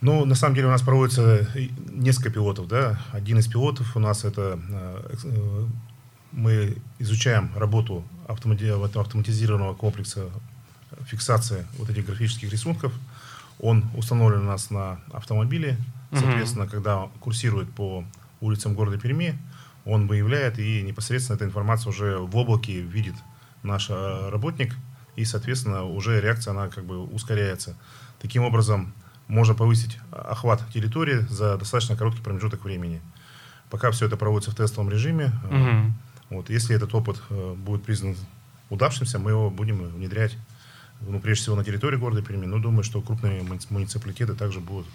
Ну, 0.00 0.24
на 0.24 0.34
самом 0.34 0.56
деле 0.56 0.66
у 0.66 0.70
нас 0.70 0.82
проводится 0.82 1.48
несколько 1.92 2.30
пилотов, 2.30 2.66
да. 2.66 3.00
Один 3.12 3.38
из 3.38 3.46
пилотов 3.46 3.96
у 3.96 4.00
нас 4.00 4.24
это 4.24 4.58
э, 4.68 5.14
э, 5.24 5.66
мы 6.32 6.76
изучаем 6.98 7.50
работу 7.56 8.04
автомати- 8.26 8.98
автоматизированного 8.98 9.74
комплекса 9.74 10.28
фиксации 11.06 11.66
вот 11.78 11.88
этих 11.90 12.06
графических 12.06 12.50
рисунков. 12.50 12.92
Он 13.60 13.84
установлен 13.96 14.40
у 14.40 14.46
нас 14.46 14.70
на 14.70 14.98
автомобиле. 15.12 15.78
Соответственно, 16.12 16.66
когда 16.66 17.08
курсирует 17.20 17.70
по 17.72 18.04
улицам 18.40 18.74
города 18.74 18.98
Перми, 18.98 19.38
он 19.84 20.06
выявляет 20.06 20.58
и 20.58 20.82
непосредственно 20.82 21.36
эта 21.36 21.44
информация 21.44 21.90
уже 21.90 22.18
в 22.18 22.36
облаке 22.36 22.80
видит 22.80 23.14
наш 23.62 23.88
э, 23.90 24.28
работник, 24.30 24.74
и, 25.16 25.24
соответственно, 25.24 25.84
уже 25.84 26.20
реакция, 26.20 26.52
она 26.52 26.68
как 26.68 26.84
бы 26.84 26.98
ускоряется. 27.04 27.76
Таким 28.20 28.44
образом, 28.44 28.92
можно 29.28 29.54
повысить 29.54 29.98
охват 30.10 30.62
территории 30.72 31.20
за 31.28 31.56
достаточно 31.58 31.96
короткий 31.96 32.22
промежуток 32.22 32.64
времени. 32.64 33.00
Пока 33.70 33.90
все 33.90 34.06
это 34.06 34.16
проводится 34.16 34.50
в 34.50 34.54
тестовом 34.54 34.90
режиме, 34.90 35.32
Мгм. 35.50 35.94
вот, 36.30 36.50
если 36.50 36.74
этот 36.76 36.94
опыт 36.94 37.20
э, 37.30 37.54
будет 37.54 37.84
признан 37.84 38.16
удавшимся, 38.70 39.18
мы 39.18 39.30
его 39.32 39.50
будем 39.50 39.82
внедрять, 39.84 40.36
ну, 41.00 41.18
прежде 41.20 41.42
всего, 41.42 41.56
на 41.56 41.64
территории 41.64 41.96
города 41.96 42.22
Перми. 42.22 42.46
Но 42.46 42.58
думаю, 42.58 42.84
что 42.84 43.00
крупные 43.02 43.42
муни- 43.42 43.66
муниципалитеты 43.70 44.34
также 44.34 44.60
будут 44.60 44.86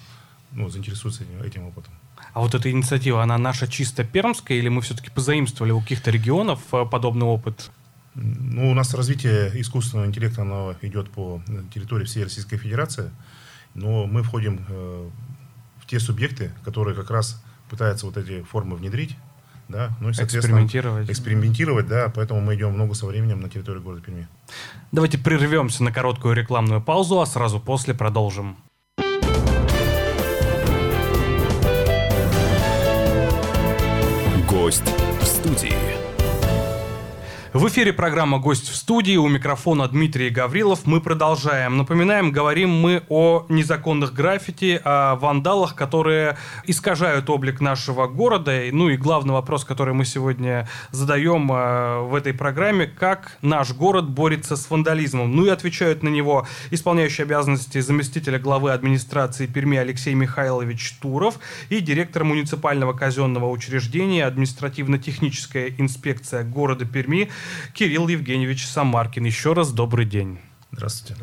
ну, 0.51 0.69
заинтересуются 0.69 1.23
этим, 1.23 1.41
этим 1.43 1.67
опытом. 1.67 1.93
А 2.33 2.41
вот 2.41 2.53
эта 2.55 2.69
инициатива, 2.71 3.23
она 3.23 3.37
наша 3.37 3.67
чисто 3.67 4.03
пермская, 4.03 4.57
или 4.57 4.69
мы 4.69 4.81
все-таки 4.81 5.09
позаимствовали 5.09 5.71
у 5.71 5.81
каких-то 5.81 6.11
регионов 6.11 6.59
э, 6.71 6.85
подобный 6.85 7.25
опыт? 7.25 7.71
Ну, 8.15 8.71
у 8.71 8.73
нас 8.73 8.93
развитие 8.93 9.51
искусственного 9.61 10.07
интеллекта 10.07 10.41
оно 10.41 10.75
идет 10.81 11.09
по 11.11 11.41
территории 11.73 12.05
всей 12.05 12.23
Российской 12.23 12.57
Федерации, 12.57 13.11
но 13.75 14.07
мы 14.07 14.23
входим 14.23 14.65
э, 14.67 15.09
в 15.79 15.85
те 15.85 15.99
субъекты, 15.99 16.51
которые 16.63 16.95
как 16.95 17.11
раз 17.11 17.43
пытаются 17.69 18.05
вот 18.07 18.17
эти 18.17 18.41
формы 18.41 18.75
внедрить, 18.75 19.15
да, 19.67 19.91
ну 19.99 20.09
и, 20.09 20.13
соответственно, 20.13 20.63
Экспериментировать. 20.63 21.09
экспериментировать, 21.09 21.87
да, 21.87 22.11
поэтому 22.13 22.41
мы 22.41 22.55
идем 22.55 22.73
в 22.73 22.77
ногу 22.77 22.93
со 22.93 23.05
временем 23.05 23.41
на 23.41 23.49
территории 23.49 23.79
города 23.79 24.01
Перми. 24.01 24.27
Давайте 24.91 25.17
прервемся 25.17 25.83
на 25.83 25.91
короткую 25.91 26.35
рекламную 26.35 26.81
паузу, 26.81 27.19
а 27.19 27.25
сразу 27.25 27.59
после 27.59 27.93
продолжим. 27.93 28.57
Гость 34.67 34.83
в 35.21 35.25
студии. 35.25 35.96
В 37.57 37.67
эфире 37.69 37.91
программа 37.91 38.37
«Гость 38.37 38.69
в 38.69 38.75
студии». 38.75 39.17
У 39.17 39.27
микрофона 39.27 39.87
Дмитрий 39.87 40.29
Гаврилов. 40.29 40.85
Мы 40.85 41.01
продолжаем. 41.01 41.75
Напоминаем, 41.75 42.31
говорим 42.31 42.69
мы 42.69 43.01
о 43.09 43.47
незаконных 43.49 44.13
граффити, 44.13 44.79
о 44.83 45.15
вандалах, 45.15 45.73
которые 45.73 46.37
искажают 46.65 47.31
облик 47.31 47.59
нашего 47.59 48.05
города. 48.05 48.61
Ну 48.71 48.89
и 48.89 48.95
главный 48.95 49.33
вопрос, 49.33 49.65
который 49.65 49.95
мы 49.95 50.05
сегодня 50.05 50.69
задаем 50.91 51.51
э, 51.51 52.01
в 52.01 52.13
этой 52.13 52.31
программе, 52.35 52.85
как 52.85 53.39
наш 53.41 53.73
город 53.73 54.07
борется 54.07 54.55
с 54.55 54.69
вандализмом. 54.69 55.35
Ну 55.35 55.47
и 55.47 55.49
отвечают 55.49 56.03
на 56.03 56.09
него 56.09 56.45
исполняющий 56.69 57.23
обязанности 57.23 57.81
заместителя 57.81 58.37
главы 58.37 58.71
администрации 58.71 59.47
Перми 59.47 59.79
Алексей 59.79 60.13
Михайлович 60.13 60.95
Туров 61.01 61.39
и 61.69 61.79
директор 61.79 62.23
муниципального 62.23 62.93
казенного 62.93 63.49
учреждения 63.49 64.27
административно-техническая 64.27 65.73
инспекция 65.79 66.43
города 66.43 66.85
Перми 66.85 67.31
Кирилл 67.73 68.07
Евгеньевич 68.07 68.67
Самаркин. 68.67 69.25
Еще 69.25 69.53
раз 69.53 69.71
добрый 69.71 70.05
день. 70.05 70.39
Здравствуйте. 70.71 71.21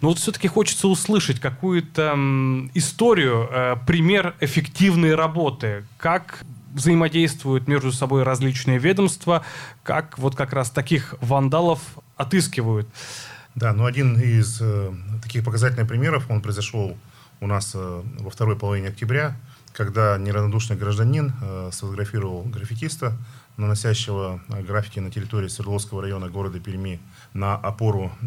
Но 0.00 0.08
вот 0.08 0.18
все-таки 0.18 0.48
хочется 0.48 0.88
услышать 0.88 1.40
какую-то 1.40 2.12
м, 2.12 2.70
историю, 2.74 3.48
э, 3.50 3.76
пример 3.86 4.34
эффективной 4.40 5.14
работы. 5.14 5.84
Как 5.96 6.44
взаимодействуют 6.72 7.68
между 7.68 7.92
собой 7.92 8.22
различные 8.22 8.78
ведомства, 8.78 9.44
как 9.82 10.18
вот 10.18 10.36
как 10.36 10.52
раз 10.52 10.70
таких 10.70 11.14
вандалов 11.20 11.80
отыскивают. 12.16 12.88
Да, 13.54 13.72
ну 13.72 13.84
один 13.84 14.18
из 14.18 14.58
э, 14.60 14.92
таких 15.22 15.44
показательных 15.44 15.88
примеров, 15.88 16.26
он 16.28 16.40
произошел 16.40 16.96
у 17.40 17.46
нас 17.46 17.72
э, 17.74 18.02
во 18.18 18.30
второй 18.30 18.56
половине 18.56 18.88
октября, 18.88 19.36
когда 19.72 20.16
неравнодушный 20.18 20.76
гражданин 20.76 21.32
э, 21.40 21.70
сфотографировал 21.72 22.42
граффитиста, 22.42 23.16
наносящего 23.60 24.40
э, 24.48 24.62
граффити 24.62 24.98
на 25.00 25.10
территории 25.10 25.48
Свердловского 25.48 26.02
района 26.02 26.28
города 26.28 26.58
Перми 26.58 27.00
на 27.34 27.54
опору 27.54 28.10
э, 28.22 28.26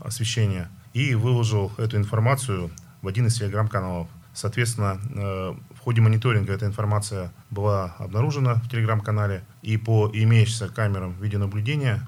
освещения, 0.00 0.70
и 0.92 1.14
выложил 1.14 1.72
эту 1.78 1.96
информацию 1.96 2.70
в 3.02 3.08
один 3.08 3.26
из 3.26 3.34
телеграм-каналов. 3.34 4.06
Соответственно, 4.32 5.00
э, 5.14 5.54
в 5.74 5.80
ходе 5.80 6.00
мониторинга 6.00 6.52
эта 6.52 6.66
информация 6.66 7.32
была 7.50 7.96
обнаружена 7.98 8.56
в 8.56 8.68
телеграм-канале, 8.68 9.44
и 9.62 9.76
по 9.76 10.10
имеющимся 10.12 10.68
камерам 10.68 11.14
видеонаблюдения 11.20 12.06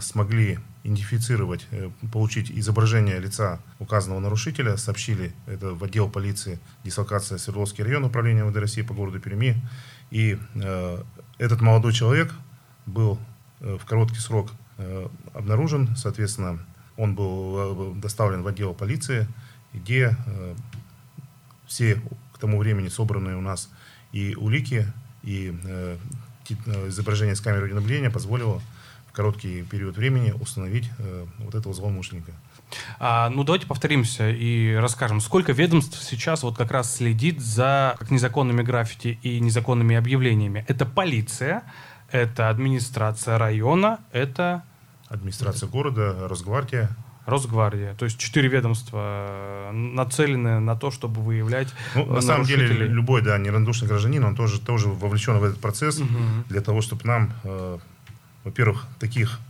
смогли 0.00 0.60
идентифицировать, 0.84 1.66
получить 2.12 2.48
изображение 2.48 3.18
лица 3.18 3.58
указанного 3.80 4.20
нарушителя, 4.20 4.76
сообщили 4.76 5.32
это 5.46 5.74
в 5.74 5.82
отдел 5.82 6.08
полиции 6.08 6.60
дислокация 6.84 7.38
Свердловский 7.38 7.82
район 7.82 8.04
управления 8.04 8.44
МВД 8.44 8.58
России 8.58 8.82
по 8.82 8.94
городу 8.94 9.18
Перми. 9.18 9.56
И 10.12 10.38
этот 11.38 11.60
молодой 11.60 11.92
человек 11.92 12.32
был 12.86 13.18
э, 13.60 13.76
в 13.80 13.84
короткий 13.84 14.18
срок 14.18 14.50
э, 14.78 15.08
обнаружен, 15.32 15.96
соответственно, 15.96 16.58
он 16.96 17.14
был 17.14 17.94
э, 17.96 18.00
доставлен 18.00 18.42
в 18.42 18.46
отдел 18.46 18.74
полиции, 18.74 19.26
где 19.72 20.16
все 21.66 22.00
к 22.32 22.38
тому 22.38 22.58
времени 22.58 22.88
собранные 22.88 23.36
у 23.36 23.40
нас 23.40 23.70
и 24.12 24.36
улики, 24.36 24.86
и 25.24 25.48
изображение 26.86 27.34
с 27.34 27.40
камеры 27.40 27.64
видеонаблюдения 27.64 28.10
позволило 28.10 28.62
в 29.08 29.12
короткий 29.12 29.62
период 29.62 29.96
времени 29.96 30.30
установить 30.30 30.88
вот 31.38 31.56
этого 31.56 31.74
злоумышленника. 31.74 32.30
А, 32.98 33.28
ну, 33.30 33.44
давайте 33.44 33.66
повторимся 33.66 34.30
и 34.30 34.74
расскажем, 34.74 35.20
сколько 35.20 35.52
ведомств 35.52 36.02
сейчас 36.02 36.42
вот 36.42 36.56
как 36.56 36.70
раз 36.70 36.96
следит 36.96 37.40
за 37.40 37.96
как 37.98 38.10
незаконными 38.10 38.62
граффити 38.62 39.18
и 39.22 39.40
незаконными 39.40 39.96
объявлениями. 39.96 40.64
Это 40.68 40.86
полиция, 40.86 41.62
это 42.10 42.48
администрация 42.48 43.38
района, 43.38 44.00
это 44.12 44.62
Администрация 45.08 45.68
города, 45.68 46.26
Росгвардия. 46.28 46.90
Росгвардия. 47.26 47.94
То 47.94 48.04
есть 48.04 48.18
четыре 48.18 48.48
ведомства 48.48 49.26
э, 49.28 49.70
нацелены 49.72 50.60
на 50.60 50.76
то, 50.76 50.90
чтобы 50.90 51.22
выявлять 51.22 51.68
Ну, 51.94 52.02
э, 52.02 52.12
на 52.14 52.20
самом 52.20 52.44
деле, 52.44 52.66
любой 52.66 53.22
да, 53.22 53.38
неравнодушный 53.38 53.88
гражданин, 53.88 54.24
он 54.24 54.36
тоже, 54.36 54.60
тоже 54.60 54.88
вовлечен 54.88 55.38
в 55.38 55.44
этот 55.44 55.60
процесс 55.60 56.00
Мгм. 56.00 56.44
для 56.48 56.60
того, 56.60 56.82
чтобы 56.82 57.02
нам, 57.04 57.32
э, 57.44 57.78
во-первых, 58.44 58.86
таких 58.98 59.40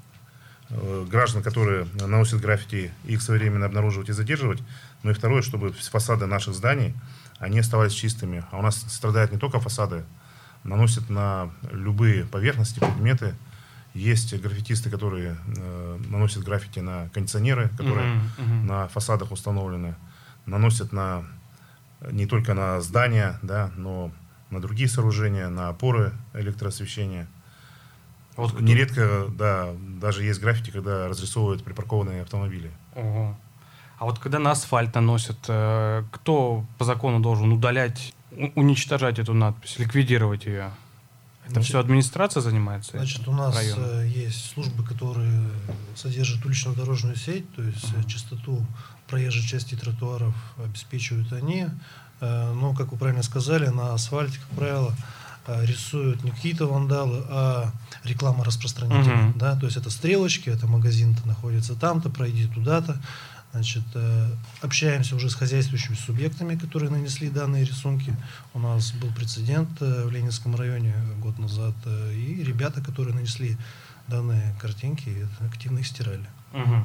граждан, 0.71 1.43
которые 1.43 1.87
наносят 1.95 2.41
граффити, 2.41 2.93
их 3.05 3.23
своевременно 3.23 3.67
обнаруживать 3.67 4.09
и 4.09 4.13
задерживать. 4.13 4.63
Ну 5.03 5.11
и 5.11 5.15
второе, 5.15 5.43
чтобы 5.43 5.73
фасады 5.73 6.27
наших 6.27 6.55
зданий, 6.55 6.95
они 7.39 7.59
оставались 7.59 7.93
чистыми. 7.93 8.45
А 8.51 8.59
у 8.59 8.63
нас 8.63 8.77
страдают 8.89 9.33
не 9.33 9.39
только 9.39 9.61
фасады, 9.61 10.05
наносят 10.65 11.11
на 11.11 11.51
любые 11.71 12.25
поверхности, 12.25 12.79
предметы. 12.81 13.35
Есть 13.93 14.35
граффитисты, 14.41 14.91
которые 14.91 15.37
э, 15.57 16.01
наносят 16.09 16.43
граффити 16.43 16.81
на 16.81 17.09
кондиционеры, 17.11 17.69
которые 17.77 18.09
Мгм, 18.09 18.31
мгм. 18.39 18.67
на 18.67 18.89
фасадах 18.89 19.31
установлены, 19.31 19.95
наносят 20.47 20.93
на 20.93 21.25
не 22.11 22.27
только 22.27 22.55
на 22.55 22.81
здания, 22.81 23.39
да, 23.43 23.71
но 23.77 24.11
на 24.51 24.61
другие 24.61 24.89
сооружения, 24.89 25.49
на 25.49 25.69
опоры 25.69 26.13
электроосвещения. 26.35 27.29
Вот 28.37 28.53
кто- 28.53 28.63
Нередко, 28.63 29.27
да, 29.31 29.73
даже 30.01 30.25
есть 30.25 30.41
граффити, 30.41 30.71
когда 30.71 31.09
разрисовывают 31.09 31.63
припаркованные 31.63 32.23
автомобили. 32.23 32.71
Ого. 32.95 33.37
А 33.99 34.05
вот 34.05 34.19
когда 34.19 34.39
на 34.39 34.51
асфальт 34.51 34.95
наносят, 34.95 35.39
э, 35.49 36.03
кто 36.11 36.65
по 36.79 36.85
закону 36.85 37.21
должен 37.21 37.53
удалять, 37.53 38.13
уничтожать 38.57 39.19
эту 39.19 39.35
надпись, 39.35 39.79
ликвидировать 39.79 40.47
ее? 40.47 40.73
Это 41.49 41.61
все 41.61 41.79
администрация 41.79 42.41
занимается? 42.41 42.93
Значит, 42.93 43.29
у 43.29 43.33
нас 43.33 43.55
района? 43.55 44.03
есть 44.03 44.51
службы, 44.53 44.83
которые 44.83 45.49
содержат 45.95 46.45
улично-дорожную 46.45 47.17
сеть, 47.17 47.45
то 47.55 47.63
есть 47.63 47.85
uh-huh. 47.85 48.09
частоту 48.09 48.67
проезжей 49.07 49.47
части 49.47 49.75
тротуаров 49.75 50.35
обеспечивают 50.57 51.33
они. 51.35 51.67
Но, 52.21 52.75
как 52.75 52.93
вы 52.93 52.99
правильно 52.99 53.23
сказали, 53.23 53.67
на 53.67 53.93
асфальте, 53.93 54.39
как 54.39 54.49
правило, 54.57 54.95
рисуют 55.47 56.25
не 56.25 56.31
какие-то 56.31 56.67
вандалы, 56.67 57.25
а 57.29 57.73
реклама 58.05 58.45
распространителя. 58.45 59.15
Uh-huh. 59.15 59.39
Да? 59.39 59.57
То 59.57 59.67
есть 59.67 59.77
это 59.77 59.91
стрелочки, 59.91 60.51
это 60.51 60.67
магазин-то 60.67 61.27
находится 61.27 61.75
там-то, 61.75 62.11
пройди 62.11 62.47
туда-то. 62.47 63.01
Значит, 63.55 63.85
э, 63.95 64.31
общаемся 64.63 65.15
уже 65.15 65.31
с 65.31 65.35
хозяйствующими 65.37 65.95
субъектами, 65.95 66.57
которые 66.57 66.91
нанесли 66.91 67.31
данные 67.31 67.65
рисунки. 67.65 68.13
У 68.53 68.59
нас 68.59 68.91
был 68.93 69.13
прецедент 69.13 69.71
э, 69.81 70.05
в 70.05 70.11
Ленинском 70.11 70.57
районе 70.57 70.93
год 71.21 71.39
назад, 71.39 71.75
э, 71.85 72.15
и 72.15 72.43
ребята, 72.43 72.81
которые 72.81 73.15
нанесли 73.15 73.57
данные 74.09 74.57
картинки, 74.61 75.29
активно 75.41 75.79
их 75.79 75.87
стирали. 75.87 76.27
Угу. 76.53 76.83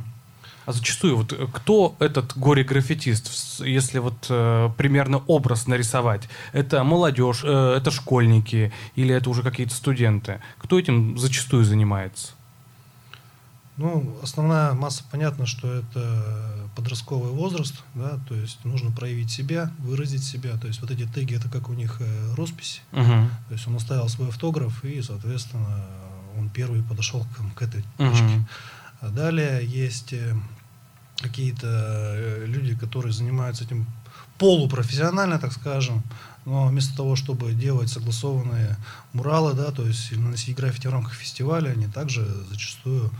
А 0.65 0.71
зачастую 0.71 1.17
вот 1.17 1.33
кто 1.53 1.95
этот 1.99 2.37
горе-граффитист, 2.37 3.61
если 3.65 3.97
вот 3.97 4.27
э, 4.29 4.69
примерно 4.77 5.17
образ 5.25 5.65
нарисовать? 5.65 6.29
Это 6.53 6.83
молодежь, 6.83 7.41
э, 7.43 7.73
это 7.77 7.89
школьники 7.89 8.71
или 8.95 9.13
это 9.15 9.29
уже 9.29 9.41
какие-то 9.41 9.73
студенты? 9.73 10.41
Кто 10.59 10.77
этим 10.77 11.17
зачастую 11.17 11.65
занимается? 11.65 12.33
Ну, 13.77 14.15
основная 14.21 14.73
масса, 14.73 15.03
понятно, 15.09 15.45
что 15.45 15.73
это 15.73 16.69
подростковый 16.75 17.31
возраст, 17.31 17.75
да, 17.95 18.19
то 18.27 18.35
есть 18.35 18.63
нужно 18.65 18.91
проявить 18.91 19.31
себя, 19.31 19.71
выразить 19.79 20.23
себя, 20.23 20.57
то 20.57 20.67
есть 20.67 20.81
вот 20.81 20.91
эти 20.91 21.07
теги, 21.07 21.35
это 21.35 21.47
как 21.47 21.69
у 21.69 21.73
них 21.73 21.97
э, 22.01 22.33
росписи, 22.35 22.81
uh-huh. 22.91 23.27
то 23.47 23.53
есть 23.53 23.65
он 23.67 23.75
оставил 23.77 24.09
свой 24.09 24.27
автограф, 24.27 24.83
и, 24.83 25.01
соответственно, 25.01 25.85
он 26.37 26.49
первый 26.49 26.83
подошел 26.83 27.25
к, 27.25 27.57
к 27.57 27.61
этой 27.61 27.83
uh-huh. 27.97 28.41
А 29.01 29.09
далее 29.09 29.65
есть 29.65 30.13
э, 30.13 30.35
какие-то 31.17 31.67
э, 31.67 32.45
люди, 32.45 32.75
которые 32.75 33.13
занимаются 33.13 33.63
этим 33.63 33.85
полупрофессионально, 34.37 35.39
так 35.39 35.53
скажем, 35.53 36.03
но 36.45 36.67
вместо 36.67 36.95
того, 36.95 37.15
чтобы 37.15 37.53
делать 37.53 37.89
согласованные 37.89 38.77
муралы, 39.13 39.53
да, 39.53 39.71
то 39.71 39.85
есть 39.85 40.15
наносить 40.17 40.55
граффити 40.55 40.87
в 40.87 40.91
рамках 40.91 41.13
фестиваля, 41.13 41.71
они 41.71 41.87
также 41.87 42.25
зачастую 42.49 43.11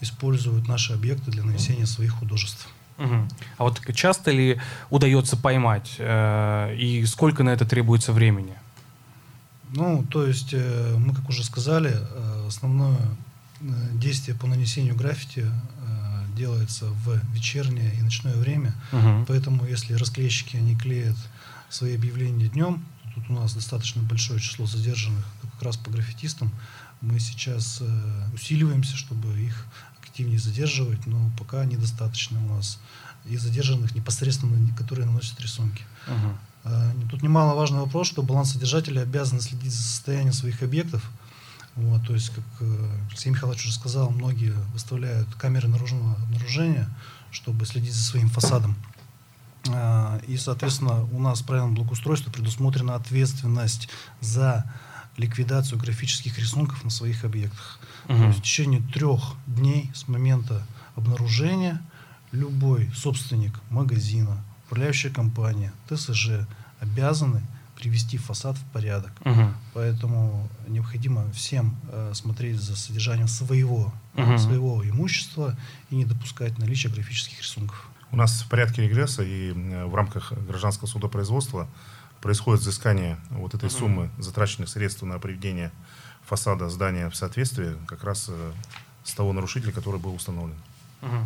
используют 0.00 0.68
наши 0.68 0.92
объекты 0.92 1.30
для 1.30 1.42
нанесения 1.42 1.86
своих 1.86 2.12
художеств. 2.12 2.68
Угу. 2.98 3.28
А 3.58 3.64
вот 3.64 3.80
часто 3.94 4.30
ли 4.30 4.60
удается 4.90 5.36
поймать 5.36 5.94
э, 5.98 6.74
и 6.76 7.04
сколько 7.06 7.42
на 7.42 7.50
это 7.50 7.64
требуется 7.64 8.12
времени? 8.12 8.54
Ну, 9.74 10.04
то 10.10 10.26
есть 10.26 10.52
э, 10.52 10.96
мы, 10.98 11.14
как 11.14 11.28
уже 11.28 11.44
сказали, 11.44 11.92
э, 11.94 12.46
основное 12.48 12.96
действие 13.94 14.36
по 14.36 14.46
нанесению 14.46 14.94
граффити 14.94 15.40
э, 15.40 16.24
делается 16.36 16.86
в 16.86 17.20
вечернее 17.32 17.94
и 17.94 18.02
ночное 18.02 18.36
время, 18.36 18.74
угу. 18.92 19.24
поэтому 19.26 19.66
если 19.66 19.94
расклейщики 19.94 20.56
они 20.56 20.76
клеят 20.76 21.16
свои 21.68 21.94
объявления 21.94 22.48
днем, 22.48 22.84
тут 23.14 23.30
у 23.30 23.32
нас 23.32 23.54
достаточно 23.54 24.02
большое 24.02 24.40
число 24.40 24.66
задержанных 24.66 25.24
как 25.54 25.62
раз 25.62 25.76
по 25.76 25.90
граффитистам, 25.90 26.52
мы 27.00 27.18
сейчас 27.18 27.78
э, 27.80 28.24
усиливаемся, 28.34 28.96
чтобы 28.96 29.28
их 29.40 29.66
активнее 30.00 30.38
задерживать, 30.38 31.06
но 31.06 31.30
пока 31.38 31.64
недостаточно 31.64 32.44
у 32.44 32.54
нас 32.54 32.78
и 33.24 33.36
задержанных 33.36 33.94
непосредственно, 33.94 34.74
которые 34.74 35.06
наносят 35.06 35.40
рисунки. 35.40 35.82
Uh-huh. 36.06 37.08
Тут 37.10 37.22
немаловажный 37.22 37.80
вопрос, 37.80 38.08
что 38.08 38.22
балансодержатели 38.22 38.98
обязаны 38.98 39.40
следить 39.40 39.72
за 39.72 39.82
состоянием 39.82 40.32
своих 40.32 40.62
объектов. 40.62 41.10
Вот, 41.78 42.04
то 42.04 42.12
есть, 42.12 42.30
как 42.30 42.44
э, 42.60 42.90
Алексей 43.08 43.30
Михайлович 43.30 43.64
уже 43.64 43.72
сказал, 43.72 44.10
многие 44.10 44.52
выставляют 44.72 45.32
камеры 45.36 45.68
наружного 45.68 46.14
обнаружения, 46.24 46.88
чтобы 47.30 47.66
следить 47.66 47.94
за 47.94 48.02
своим 48.02 48.28
фасадом. 48.28 48.74
А, 49.68 50.20
и, 50.26 50.36
соответственно, 50.36 51.04
у 51.04 51.20
нас 51.20 51.40
в 51.40 51.46
правилам 51.46 51.76
благоустройства 51.76 52.32
предусмотрена 52.32 52.96
ответственность 52.96 53.88
за 54.20 54.68
ликвидацию 55.16 55.78
графических 55.78 56.36
рисунков 56.38 56.82
на 56.82 56.90
своих 56.90 57.24
объектах. 57.24 57.78
Угу. 58.08 58.18
То 58.18 58.24
есть 58.24 58.38
в 58.40 58.42
течение 58.42 58.80
трех 58.80 59.36
дней 59.46 59.92
с 59.94 60.08
момента 60.08 60.66
обнаружения 60.96 61.80
любой 62.32 62.90
собственник 62.92 63.60
магазина, 63.70 64.42
управляющая 64.66 65.10
компания, 65.12 65.72
ТСЖ 65.88 66.46
обязаны 66.80 67.42
привести 67.78 68.18
фасад 68.18 68.56
в 68.56 68.64
порядок. 68.72 69.12
Угу. 69.24 69.54
Поэтому 69.74 70.48
необходимо 70.66 71.30
всем 71.30 71.76
э, 71.90 72.12
смотреть 72.14 72.60
за 72.60 72.76
содержанием 72.76 73.28
своего, 73.28 73.92
угу. 74.14 74.38
своего 74.38 74.84
имущества 74.88 75.56
и 75.90 75.96
не 75.96 76.04
допускать 76.04 76.58
наличия 76.58 76.88
графических 76.88 77.38
рисунков. 77.38 77.88
У 78.10 78.16
нас 78.16 78.42
в 78.42 78.48
порядке 78.48 78.82
регресса 78.82 79.22
и 79.22 79.52
э, 79.52 79.84
в 79.86 79.94
рамках 79.94 80.32
гражданского 80.32 80.88
судопроизводства 80.88 81.68
происходит 82.20 82.62
взыскание 82.62 83.16
вот 83.30 83.54
этой 83.54 83.68
угу. 83.68 83.76
суммы 83.76 84.10
затраченных 84.18 84.68
средств 84.68 85.02
на 85.02 85.18
приведение 85.18 85.70
фасада 86.26 86.68
здания 86.68 87.08
в 87.08 87.16
соответствии 87.16 87.76
как 87.86 88.02
раз 88.02 88.26
э, 88.28 88.52
с 89.04 89.14
того 89.14 89.32
нарушителя, 89.32 89.72
который 89.72 90.00
был 90.00 90.14
установлен. 90.14 90.56
Угу. 91.00 91.16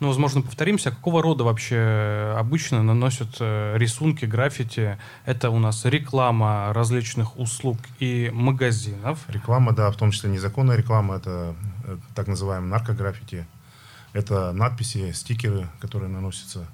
Ну, 0.00 0.08
возможно, 0.08 0.42
повторимся, 0.42 0.90
какого 0.90 1.22
рода 1.22 1.44
вообще 1.44 2.34
обычно 2.36 2.82
наносят 2.82 3.36
э, 3.40 3.78
рисунки, 3.78 4.26
граффити? 4.26 4.98
Это 5.24 5.50
у 5.50 5.58
нас 5.58 5.84
реклама 5.84 6.72
различных 6.74 7.38
услуг 7.38 7.78
и 7.98 8.30
магазинов. 8.32 9.20
Реклама, 9.28 9.72
да, 9.72 9.90
в 9.90 9.96
том 9.96 10.10
числе 10.10 10.30
незаконная 10.30 10.76
реклама, 10.76 11.16
это 11.16 11.54
э, 11.84 11.96
так 12.14 12.26
называемый 12.26 12.68
наркограффити. 12.68 13.46
Это 14.12 14.52
надписи, 14.52 15.12
стикеры, 15.12 15.66
которые 15.80 16.10
наносятся, 16.10 16.66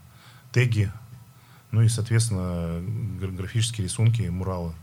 теги, 0.50 0.90
ну 1.70 1.82
и, 1.82 1.88
соответственно, 1.88 2.82
графические 3.36 3.84
рисунки, 3.84 4.22
муралы. 4.22 4.68
Угу. 4.68 4.74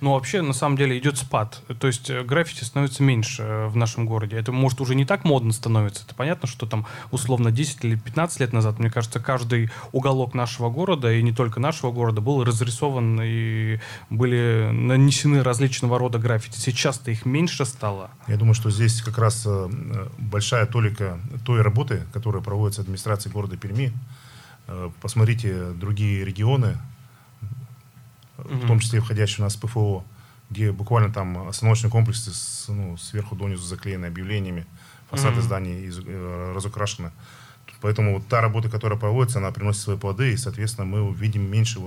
Ну, 0.00 0.14
вообще, 0.14 0.42
на 0.42 0.52
самом 0.52 0.76
деле, 0.76 0.98
идет 0.98 1.18
спад. 1.18 1.62
То 1.78 1.86
есть 1.86 2.10
э, 2.10 2.22
граффити 2.22 2.64
становится 2.64 3.02
меньше 3.02 3.42
э, 3.42 3.66
в 3.66 3.76
нашем 3.76 4.06
городе. 4.06 4.36
Это, 4.36 4.52
может, 4.52 4.80
уже 4.80 4.94
не 4.94 5.04
так 5.04 5.24
модно 5.24 5.52
становится. 5.52 6.04
Это 6.04 6.14
понятно, 6.14 6.48
что 6.48 6.66
там, 6.66 6.86
условно, 7.10 7.50
10 7.50 7.84
или 7.84 7.96
15 7.96 8.40
лет 8.40 8.52
назад, 8.52 8.78
мне 8.78 8.90
кажется, 8.90 9.20
каждый 9.20 9.70
уголок 9.92 10.34
нашего 10.34 10.70
города, 10.70 11.12
и 11.12 11.22
не 11.22 11.32
только 11.32 11.60
нашего 11.60 11.92
города, 11.92 12.20
был 12.20 12.44
разрисован 12.44 13.20
и 13.22 13.78
были 14.08 14.70
нанесены 14.72 15.42
различного 15.42 15.98
рода 15.98 16.18
граффити. 16.18 16.58
Сейчас-то 16.58 17.10
их 17.10 17.26
меньше 17.26 17.64
стало. 17.64 18.10
Я 18.26 18.36
думаю, 18.36 18.54
что 18.54 18.70
здесь 18.70 19.02
как 19.02 19.18
раз 19.18 19.44
э, 19.46 19.68
большая 20.18 20.66
толика 20.66 21.20
той 21.44 21.62
работы, 21.62 22.02
которая 22.12 22.42
проводится 22.42 22.82
администрацией 22.82 23.32
города 23.32 23.56
Перми, 23.56 23.92
посмотрите 25.00 25.72
другие 25.72 26.24
регионы, 26.24 26.76
mm-hmm. 28.50 28.64
в 28.64 28.66
том 28.66 28.80
числе 28.80 29.00
входящие 29.00 29.42
у 29.42 29.44
нас 29.44 29.56
в 29.56 29.60
ПФО, 29.60 30.04
где 30.50 30.72
буквально 30.72 31.12
там 31.12 31.48
остановочные 31.48 31.90
комплексы 31.90 32.32
с, 32.32 32.66
ну, 32.68 32.96
сверху 32.96 33.36
донизу 33.36 33.64
заклеены 33.64 34.06
объявлениями, 34.06 34.66
фасады 35.10 35.38
mm-hmm. 35.38 35.42
зданий 35.42 35.84
из, 35.86 36.00
э, 36.04 36.52
разукрашены. 36.54 37.12
Поэтому 37.80 38.14
вот 38.14 38.28
та 38.28 38.40
работа, 38.40 38.68
которая 38.68 38.98
проводится, 38.98 39.38
она 39.38 39.52
приносит 39.52 39.82
свои 39.82 39.96
плоды, 39.96 40.32
и, 40.32 40.36
соответственно, 40.36 40.86
мы 40.86 41.02
увидим 41.02 41.50
меньше 41.50 41.80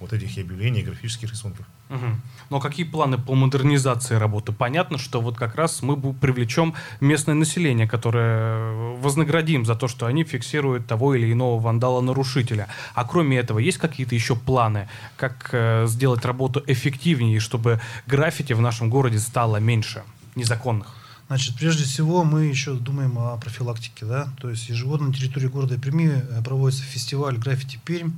вот 0.00 0.12
этих 0.12 0.36
объявлений 0.38 0.80
и 0.80 0.82
графических 0.82 1.30
рисунков. 1.30 1.66
Угу. 1.88 2.06
Но 2.50 2.60
какие 2.60 2.84
планы 2.84 3.18
по 3.18 3.34
модернизации 3.34 4.16
работы? 4.16 4.52
Понятно, 4.52 4.98
что 4.98 5.20
вот 5.20 5.36
как 5.36 5.54
раз 5.54 5.82
мы 5.82 5.96
привлечем 6.14 6.74
местное 7.00 7.34
население, 7.34 7.88
которое 7.88 8.72
вознаградим 8.96 9.64
за 9.64 9.74
то, 9.74 9.88
что 9.88 10.06
они 10.06 10.24
фиксируют 10.24 10.86
того 10.86 11.14
или 11.14 11.32
иного 11.32 11.60
вандала-нарушителя. 11.60 12.68
А 12.94 13.04
кроме 13.04 13.38
этого, 13.38 13.58
есть 13.58 13.78
какие-то 13.78 14.14
еще 14.14 14.36
планы, 14.36 14.88
как 15.16 15.50
э, 15.52 15.86
сделать 15.86 16.24
работу 16.24 16.62
эффективнее, 16.66 17.40
чтобы 17.40 17.80
граффити 18.06 18.52
в 18.52 18.60
нашем 18.60 18.90
городе 18.90 19.18
стало 19.18 19.56
меньше 19.56 20.02
незаконных? 20.34 20.94
Значит, 21.28 21.56
прежде 21.56 21.84
всего 21.84 22.22
мы 22.22 22.44
еще 22.44 22.74
думаем 22.74 23.18
о 23.18 23.36
профилактике, 23.36 24.06
да, 24.06 24.28
то 24.40 24.48
есть 24.48 24.68
ежегодно 24.68 25.08
на 25.08 25.14
территории 25.14 25.48
города 25.48 25.76
Перми 25.76 26.08
э, 26.08 26.42
проводится 26.42 26.84
фестиваль 26.84 27.36
«Граффити 27.36 27.80
Пермь», 27.84 28.12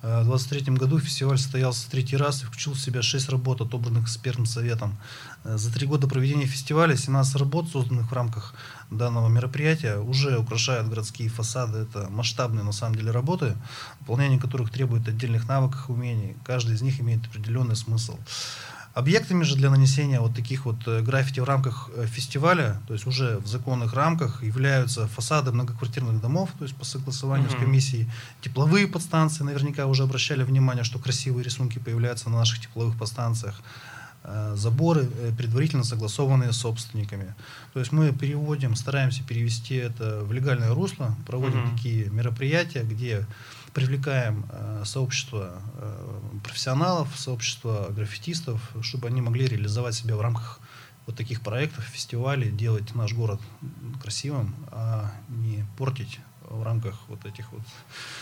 в 0.00 0.26
2023 0.26 0.74
году 0.76 1.00
фестиваль 1.00 1.38
состоялся 1.38 1.90
третий 1.90 2.16
раз 2.16 2.42
и 2.42 2.46
включил 2.46 2.74
в 2.74 2.78
себя 2.78 3.02
6 3.02 3.28
работ, 3.30 3.60
отобранных 3.60 4.04
экспертным 4.04 4.46
советом. 4.46 4.96
Э, 5.42 5.56
за 5.56 5.72
три 5.72 5.88
года 5.88 6.06
проведения 6.06 6.46
фестиваля 6.46 6.96
17 6.96 7.34
работ, 7.36 7.68
созданных 7.68 8.10
в 8.10 8.12
рамках 8.12 8.54
данного 8.92 9.28
мероприятия, 9.28 9.98
уже 9.98 10.38
украшают 10.38 10.88
городские 10.88 11.28
фасады. 11.28 11.78
Это 11.78 12.08
масштабные 12.10 12.62
на 12.62 12.72
самом 12.72 12.94
деле 12.94 13.10
работы, 13.10 13.56
выполнение 14.00 14.38
которых 14.38 14.70
требует 14.70 15.08
отдельных 15.08 15.48
навыков 15.48 15.86
и 15.88 15.92
умений. 15.92 16.36
Каждый 16.44 16.76
из 16.76 16.82
них 16.82 17.00
имеет 17.00 17.26
определенный 17.26 17.74
смысл. 17.74 18.18
Объектами 18.98 19.44
же 19.44 19.54
для 19.54 19.70
нанесения 19.70 20.18
вот 20.18 20.34
таких 20.34 20.64
вот 20.64 20.88
э, 20.88 21.02
граффити 21.02 21.38
в 21.38 21.44
рамках 21.44 21.88
э, 21.94 22.06
фестиваля, 22.06 22.80
то 22.88 22.94
есть 22.94 23.06
уже 23.06 23.38
в 23.38 23.46
законных 23.46 23.94
рамках, 23.94 24.42
являются 24.42 25.06
фасады 25.06 25.52
многоквартирных 25.52 26.20
домов, 26.20 26.50
то 26.58 26.64
есть 26.64 26.74
по 26.74 26.84
согласованию 26.84 27.48
uh-huh. 27.48 27.56
с 27.56 27.60
комиссией, 27.60 28.10
тепловые 28.40 28.88
подстанции, 28.88 29.44
наверняка 29.44 29.86
уже 29.86 30.02
обращали 30.02 30.42
внимание, 30.42 30.82
что 30.82 30.98
красивые 30.98 31.44
рисунки 31.44 31.78
появляются 31.78 32.28
на 32.28 32.38
наших 32.38 32.58
тепловых 32.60 32.98
подстанциях, 32.98 33.62
э, 34.24 34.54
заборы, 34.56 35.08
предварительно 35.38 35.84
согласованные 35.84 36.52
с 36.52 36.56
собственниками. 36.56 37.36
То 37.74 37.78
есть 37.78 37.92
мы 37.92 38.12
переводим, 38.12 38.74
стараемся 38.74 39.22
перевести 39.22 39.76
это 39.76 40.24
в 40.24 40.32
легальное 40.32 40.74
русло, 40.74 41.14
проводим 41.24 41.60
mm-hmm. 41.60 41.76
такие 41.76 42.10
мероприятия, 42.10 42.82
где 42.82 43.24
привлекаем 43.78 44.44
э, 44.50 44.82
сообщество 44.84 45.62
э, 45.74 46.20
профессионалов, 46.42 47.16
сообщество 47.16 47.86
граффитистов, 47.90 48.72
чтобы 48.82 49.06
они 49.06 49.20
могли 49.20 49.46
реализовать 49.46 49.94
себя 49.94 50.16
в 50.16 50.20
рамках 50.20 50.58
вот 51.06 51.16
таких 51.16 51.42
проектов, 51.42 51.84
фестивалей, 51.84 52.50
делать 52.50 52.92
наш 52.96 53.12
город 53.12 53.40
красивым, 54.02 54.56
а 54.72 55.12
не 55.28 55.64
портить 55.76 56.18
в 56.50 56.62
рамках 56.62 56.94
вот 57.08 57.24
этих 57.24 57.50
вот 57.52 57.60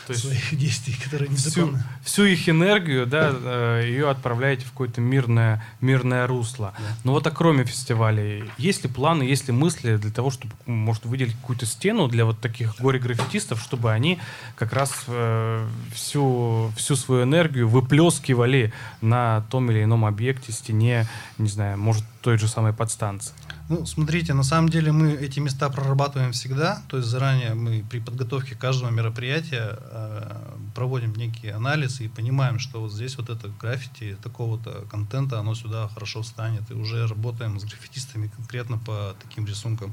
То 0.07 0.15
своих 0.15 0.55
действий, 0.59 0.97
которые 1.03 1.29
незаконны. 1.31 1.83
Всю, 2.03 2.23
всю 2.23 2.25
их 2.25 2.49
энергию, 2.49 3.07
да, 3.07 3.33
э, 3.33 3.83
ее 3.87 4.11
отправляете 4.11 4.65
в 4.65 4.71
какое-то 4.71 5.01
мирное, 5.01 5.65
мирное 5.81 6.27
русло. 6.27 6.75
Да. 6.79 6.85
Но 7.05 7.13
вот 7.13 7.27
а 7.27 7.31
кроме 7.31 7.65
фестивалей, 7.65 8.51
есть 8.59 8.83
ли 8.85 8.91
планы, 8.91 9.23
есть 9.23 9.47
ли 9.47 9.53
мысли 9.53 9.97
для 9.97 10.11
того, 10.11 10.31
чтобы, 10.31 10.55
может, 10.67 11.05
выделить 11.05 11.35
какую-то 11.35 11.67
стену 11.67 12.09
для 12.09 12.25
вот 12.25 12.41
таких 12.41 12.81
горе-граффитистов, 12.81 13.61
чтобы 13.61 13.93
они 13.93 14.19
как 14.57 14.73
раз 14.73 15.05
э, 15.07 15.67
всю, 15.95 16.73
всю 16.77 16.97
свою 16.97 17.23
энергию 17.25 17.69
выплескивали 17.69 18.73
на 19.01 19.43
том 19.51 19.71
или 19.71 19.85
ином 19.85 20.05
объекте, 20.05 20.53
стене, 20.53 21.07
не 21.39 21.49
знаю, 21.49 21.79
может, 21.79 22.05
той 22.23 22.39
же 22.39 22.49
самой 22.49 22.73
подстанции? 22.73 23.33
Ну, 23.69 23.85
смотрите, 23.85 24.33
на 24.33 24.45
самом 24.45 24.69
деле 24.69 24.93
мы 24.93 25.13
эти 25.13 25.41
места 25.41 25.69
прорабатываем 25.69 26.31
всегда, 26.31 26.83
то 26.87 26.99
есть 26.99 27.09
заранее 27.09 27.55
мы 27.55 27.85
при 27.91 27.99
подготовке 27.99 28.55
каждого 28.55 28.91
мероприятия 28.91 29.77
э, 29.81 30.57
проводим 30.73 31.13
некий 31.15 31.49
анализ 31.49 32.01
и 32.01 32.07
понимаем, 32.07 32.61
что 32.61 32.81
вот 32.81 32.93
здесь 32.93 33.17
вот 33.17 33.29
это 33.29 33.49
граффити 33.49 34.17
такого-то 34.23 34.87
контента, 34.89 35.41
оно 35.41 35.57
сюда 35.57 35.89
хорошо 35.89 36.23
встанет, 36.23 36.71
и 36.71 36.75
уже 36.75 37.09
работаем 37.09 37.59
с 37.59 37.65
граффитистами 37.65 38.29
конкретно 38.29 38.79
по 38.79 39.17
таким 39.21 39.47
рисункам. 39.47 39.93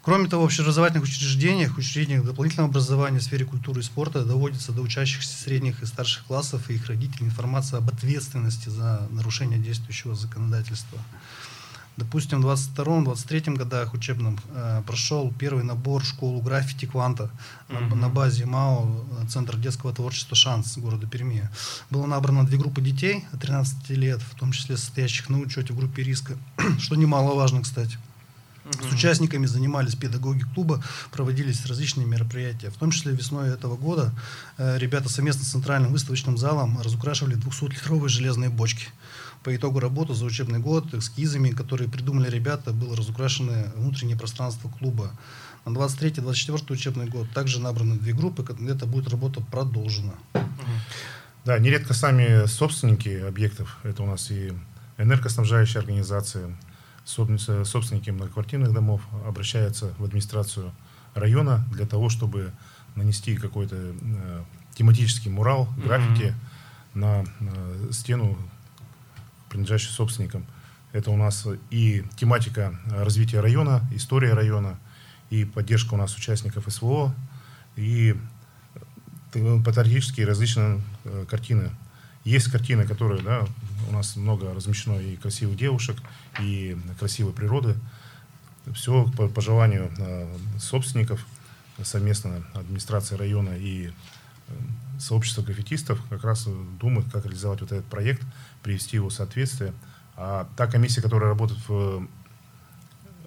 Кроме 0.00 0.28
того, 0.28 0.44
в 0.44 0.46
общеобразовательных 0.46 1.04
учреждениях, 1.04 1.76
учреждениях 1.76 2.24
дополнительного 2.24 2.70
образования 2.70 3.18
в 3.18 3.24
сфере 3.24 3.44
культуры 3.44 3.80
и 3.80 3.82
спорта 3.82 4.24
доводится 4.24 4.72
до 4.72 4.80
учащихся 4.80 5.36
средних 5.36 5.82
и 5.82 5.86
старших 5.86 6.24
классов 6.24 6.70
и 6.70 6.74
их 6.74 6.86
родителей 6.86 7.26
информация 7.26 7.78
об 7.78 7.90
ответственности 7.90 8.70
за 8.70 9.06
нарушение 9.10 9.58
действующего 9.58 10.14
законодательства. 10.14 10.98
Допустим, 11.96 12.42
в 12.42 12.46
22-23 12.46 13.56
годах 13.56 13.94
учебном 13.94 14.38
э, 14.50 14.82
прошел 14.86 15.32
первый 15.38 15.64
набор 15.64 16.02
в 16.02 16.06
школу 16.06 16.42
граффити 16.42 16.84
«Кванта» 16.84 17.30
mm-hmm. 17.68 17.88
на, 17.88 17.96
на 17.96 18.08
базе 18.10 18.44
МАО, 18.44 19.06
э, 19.22 19.26
Центр 19.28 19.56
детского 19.56 19.94
творчества 19.94 20.36
«Шанс» 20.36 20.76
города 20.76 21.06
Перми. 21.06 21.48
Было 21.88 22.06
набрано 22.06 22.44
две 22.44 22.58
группы 22.58 22.82
детей 22.82 23.24
от 23.32 23.40
13 23.40 23.90
лет, 23.90 24.20
в 24.20 24.34
том 24.34 24.52
числе 24.52 24.76
состоящих 24.76 25.30
на 25.30 25.38
учете 25.38 25.72
в 25.72 25.76
группе 25.76 26.02
риска, 26.02 26.36
что 26.78 26.96
немаловажно, 26.96 27.62
кстати. 27.62 27.98
С 28.72 28.92
участниками 28.92 29.46
занимались 29.46 29.94
педагоги 29.94 30.44
клуба, 30.54 30.82
проводились 31.12 31.64
различные 31.66 32.06
мероприятия. 32.06 32.70
В 32.70 32.76
том 32.76 32.90
числе 32.90 33.12
весной 33.12 33.50
этого 33.50 33.76
года 33.76 34.12
э, 34.58 34.76
ребята 34.78 35.08
совместно 35.08 35.44
с 35.44 35.48
Центральным 35.48 35.92
выставочным 35.92 36.36
залом 36.36 36.80
разукрашивали 36.82 37.36
200-литровые 37.36 38.08
железные 38.08 38.50
бочки. 38.50 38.88
По 39.46 39.54
итогу 39.54 39.78
работы 39.78 40.12
за 40.12 40.24
учебный 40.24 40.58
год 40.58 40.92
эскизами, 40.92 41.50
которые 41.50 41.88
придумали 41.88 42.28
ребята, 42.28 42.72
было 42.72 42.96
разукрашено 42.96 43.72
внутреннее 43.76 44.18
пространство 44.18 44.68
клуба. 44.68 45.12
На 45.64 45.70
23-24 45.70 46.72
учебный 46.72 47.06
год 47.06 47.30
также 47.30 47.60
набраны 47.60 47.94
две 47.94 48.12
группы, 48.12 48.44
это 48.68 48.86
будет 48.86 49.08
работа 49.08 49.40
продолжена. 49.40 50.14
Да, 51.44 51.60
нередко 51.60 51.94
сами 51.94 52.46
собственники 52.46 53.20
объектов, 53.20 53.78
это 53.84 54.02
у 54.02 54.06
нас 54.06 54.32
и 54.32 54.52
энергоснабжающие 54.98 55.78
организации, 55.78 56.52
собственники 57.04 58.10
многоквартирных 58.10 58.72
домов 58.72 59.02
обращаются 59.28 59.94
в 59.98 60.04
администрацию 60.04 60.72
района 61.14 61.64
для 61.70 61.86
того, 61.86 62.08
чтобы 62.08 62.50
нанести 62.96 63.36
какой-то 63.36 63.76
э, 63.76 64.42
тематический 64.74 65.30
мурал, 65.30 65.68
граффити 65.76 66.34
mm-hmm. 66.94 66.98
на, 66.98 67.24
на 67.38 67.92
стену 67.92 68.36
принадлежащий 69.48 69.90
собственникам. 69.90 70.46
Это 70.92 71.10
у 71.10 71.16
нас 71.16 71.46
и 71.70 72.04
тематика 72.16 72.78
развития 72.88 73.40
района, 73.40 73.86
история 73.92 74.32
района, 74.32 74.78
и 75.30 75.44
поддержка 75.44 75.94
у 75.94 75.96
нас 75.96 76.16
участников 76.16 76.64
СВО, 76.72 77.14
и 77.76 78.16
э, 79.34 79.60
патриотические 79.64 80.26
различные 80.26 80.80
э, 81.04 81.24
картины. 81.28 81.70
Есть 82.24 82.50
картины, 82.50 82.86
которые, 82.86 83.22
да, 83.22 83.46
у 83.88 83.92
нас 83.92 84.16
много 84.16 84.52
размещено 84.54 84.98
и 84.98 85.16
красивых 85.16 85.56
девушек, 85.56 85.96
и 86.40 86.76
красивой 86.98 87.32
природы. 87.32 87.76
Все 88.74 89.04
по, 89.16 89.28
по 89.28 89.40
желанию 89.40 89.90
э, 89.98 90.36
собственников, 90.58 91.24
совместно 91.82 92.42
администрация 92.54 93.18
района 93.18 93.50
и 93.56 93.90
сообщество 94.98 95.42
граффитистов 95.42 96.00
как 96.08 96.24
раз 96.24 96.46
думает, 96.80 97.10
как 97.10 97.24
реализовать 97.24 97.60
вот 97.60 97.72
этот 97.72 97.86
проект, 97.86 98.22
привести 98.62 98.96
его 98.96 99.08
в 99.08 99.12
соответствие. 99.12 99.72
А 100.16 100.48
та 100.56 100.66
комиссия, 100.66 101.02
которая 101.02 101.28
работает 101.28 101.60
в, 101.68 102.06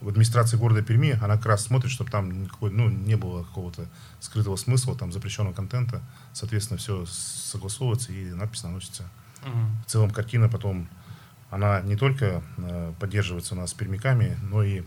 в 0.02 0.08
администрации 0.08 0.58
города 0.58 0.82
Перми, 0.82 1.18
она 1.22 1.38
как 1.38 1.46
раз 1.46 1.66
смотрит, 1.66 1.92
чтобы 1.92 2.10
там 2.10 2.44
никакой, 2.44 2.72
ну, 2.72 2.90
не 2.90 3.16
было 3.16 3.44
какого-то 3.44 3.88
скрытого 4.20 4.56
смысла, 4.56 4.96
там 4.96 5.12
запрещенного 5.12 5.54
контента. 5.54 6.02
Соответственно, 6.34 6.78
все 6.78 7.06
согласовывается 7.06 8.12
и 8.12 8.32
надпись 8.32 8.64
наносится. 8.64 9.04
Угу. 9.44 9.58
В 9.86 9.90
целом 9.90 10.12
картина 10.12 10.50
потом, 10.50 10.88
она 11.50 11.82
не 11.82 11.96
только 11.96 12.44
э, 12.58 12.94
поддерживается 13.00 13.56
у 13.56 13.58
нас 13.58 13.74
пермяками, 13.74 14.38
но 14.42 14.64
и 14.64 14.84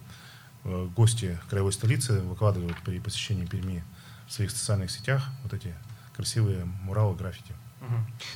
э, 0.65 0.89
гости 0.97 1.39
краевой 1.49 1.73
столицы 1.73 2.21
выкладывают 2.21 2.77
при 2.85 2.99
посещении 2.99 3.47
Перми 3.47 3.85
в 4.27 4.33
своих 4.33 4.51
социальных 4.51 4.91
сетях 4.91 5.29
вот 5.43 5.53
эти 5.53 5.75
красивые 6.23 6.65
муралы, 6.85 7.17
граффити. 7.17 7.53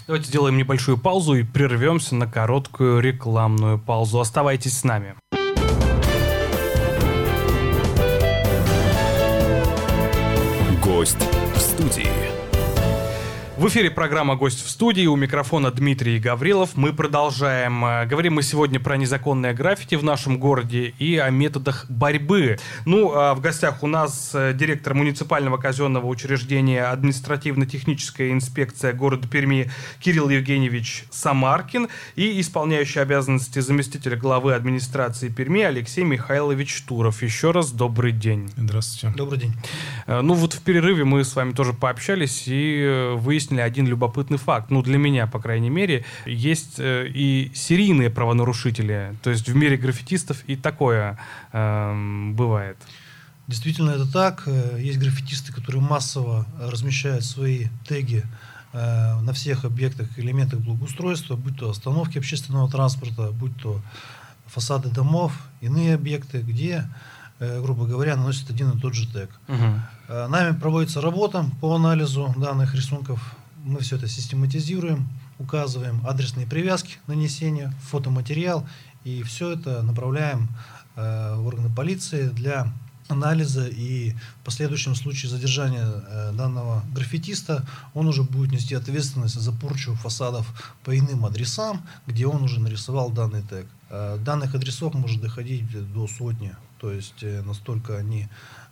Давайте 0.09 0.27
сделаем 0.27 0.57
небольшую 0.57 0.99
паузу 0.99 1.35
и 1.35 1.45
прервемся 1.45 2.17
на 2.17 2.27
короткую 2.27 2.99
рекламную 2.99 3.79
паузу. 3.79 4.19
Оставайтесь 4.19 4.77
с 4.77 4.83
нами. 4.83 5.15
Гость 10.83 11.17
в 11.55 11.59
студии. 11.59 12.26
В 13.57 13.69
эфире 13.69 13.91
программа 13.91 14.37
«Гость 14.37 14.63
в 14.63 14.69
студии». 14.69 15.07
У 15.07 15.17
микрофона 15.17 15.71
Дмитрий 15.71 16.19
Гаврилов. 16.19 16.77
Мы 16.77 16.93
продолжаем. 16.93 17.83
Э, 17.87 18.05
говорим 18.05 18.35
мы 18.35 18.43
сегодня 18.43 18.79
про 18.79 18.99
незаконное 18.99 19.55
граффити 19.55 19.95
в 19.95 20.05
нашем 20.05 20.39
городе 20.39 20.93
и 20.99 21.17
о 21.17 21.31
методах 21.31 21.87
борьбы. 21.89 22.59
Ну, 22.85 23.13
а 23.15 23.35
в 23.35 23.41
гостях 23.41 23.83
у 23.83 23.87
нас 23.87 24.33
э, 24.35 24.53
директор 24.53 24.93
муниципального 24.93 25.57
казенного 25.57 26.05
учреждения 26.07 26.85
административно-техническая 26.85 28.33
инспекция 28.33 28.93
города 28.93 29.27
Перми 29.27 29.71
Кирилл 30.01 30.29
Евгеньевич 30.29 31.07
Самаркин 31.11 31.89
и 32.15 32.39
исполняющий 32.39 33.01
обязанности 33.01 33.61
заместителя 33.61 34.19
главы 34.19 34.53
администрации 34.53 35.31
Перми 35.31 35.63
Алексей 35.63 36.05
Михайлович 36.05 36.83
Туров. 36.83 37.23
Еще 37.23 37.53
раз 37.53 37.73
добрый 37.73 38.13
день. 38.13 38.53
Здравствуйте. 38.55 39.17
Добрый 39.17 39.41
день. 39.41 39.55
Э, 40.07 40.21
ну 40.21 40.35
вот 40.35 40.53
в 40.53 40.61
перерыве 40.61 41.05
мы 41.05 41.25
с 41.25 41.35
вами 41.35 41.53
тоже 41.53 41.73
пообщались 41.73 42.43
и 42.49 43.15
выяснили, 43.17 43.46
выяснили 43.47 43.61
один 43.61 43.87
любопытный 43.87 44.39
факт. 44.39 44.71
Ну, 44.71 44.83
для 44.83 44.99
меня, 44.99 45.27
по 45.27 45.39
крайней 45.39 45.71
мере, 45.71 46.05
есть 46.27 46.79
э, 46.79 47.07
и 47.09 47.51
серийные 47.55 48.11
правонарушители. 48.11 49.15
То 49.23 49.31
есть 49.31 49.49
в 49.49 49.55
мире 49.55 49.77
граффитистов 49.77 50.43
и 50.49 50.57
такое 50.57 51.19
э, 51.53 52.33
бывает. 52.33 52.77
Действительно, 53.47 53.91
это 53.91 54.11
так. 54.13 54.43
Э, 54.47 54.79
есть 54.81 54.99
граффитисты, 54.99 55.53
которые 55.53 55.83
массово 55.83 56.47
размещают 56.61 57.25
свои 57.25 57.67
теги 57.89 58.25
э, 58.73 59.21
на 59.21 59.33
всех 59.33 59.65
объектах, 59.65 60.09
элементах 60.19 60.61
благоустройства, 60.61 61.37
будь 61.37 61.57
то 61.57 61.71
остановки 61.71 62.19
общественного 62.19 62.69
транспорта, 62.71 63.31
будь 63.31 63.57
то 63.57 63.81
фасады 64.47 64.89
домов, 64.89 65.33
иные 65.61 65.95
объекты, 65.95 66.39
где, 66.41 66.85
грубо 67.39 67.87
говоря, 67.87 68.17
наносят 68.17 68.51
один 68.51 68.71
и 68.71 68.81
тот 68.81 68.95
же 68.95 69.07
тег. 69.13 69.31
Угу. 69.49 70.29
Нами 70.29 70.59
проводится 70.59 71.01
работа 71.01 71.45
по 71.61 71.75
анализу 71.75 72.35
данных 72.37 72.75
рисунков 72.75 73.37
мы 73.67 73.81
все 73.81 73.97
это 73.97 74.07
систематизируем, 74.07 75.09
указываем 75.39 76.01
адресные 76.07 76.47
привязки 76.47 76.99
нанесения, 77.09 77.75
фотоматериал, 77.91 78.67
и 79.05 79.23
все 79.25 79.51
это 79.51 79.83
направляем 79.83 80.49
э, 80.95 81.35
в 81.37 81.47
органы 81.47 81.69
полиции 81.75 82.29
для 82.29 82.73
анализа 83.09 83.67
и 83.67 84.13
в 84.41 84.45
последующем 84.45 84.95
случае 84.95 85.31
задержания 85.31 85.85
э, 85.85 86.33
данного 86.33 86.85
граффитиста 86.93 87.67
он 87.93 88.07
уже 88.07 88.23
будет 88.23 88.53
нести 88.53 88.75
ответственность 88.75 89.35
за 89.35 89.53
порчу 89.53 89.95
фасадов 89.95 90.75
по 90.85 90.97
иным 90.97 91.27
адресам, 91.27 91.83
где 92.07 92.27
он 92.27 92.45
уже 92.45 92.61
нарисовал 92.61 93.11
данный 93.11 93.43
тег. 93.43 93.67
Э, 93.91 94.17
данных 94.25 94.55
адресов 94.55 94.95
может 94.95 95.21
доходить 95.21 95.67
до 95.93 96.07
сотни, 96.07 96.55
то 96.79 96.91
есть 96.91 97.23
э, 97.23 97.43
настолько 97.43 97.97
они 97.97 98.29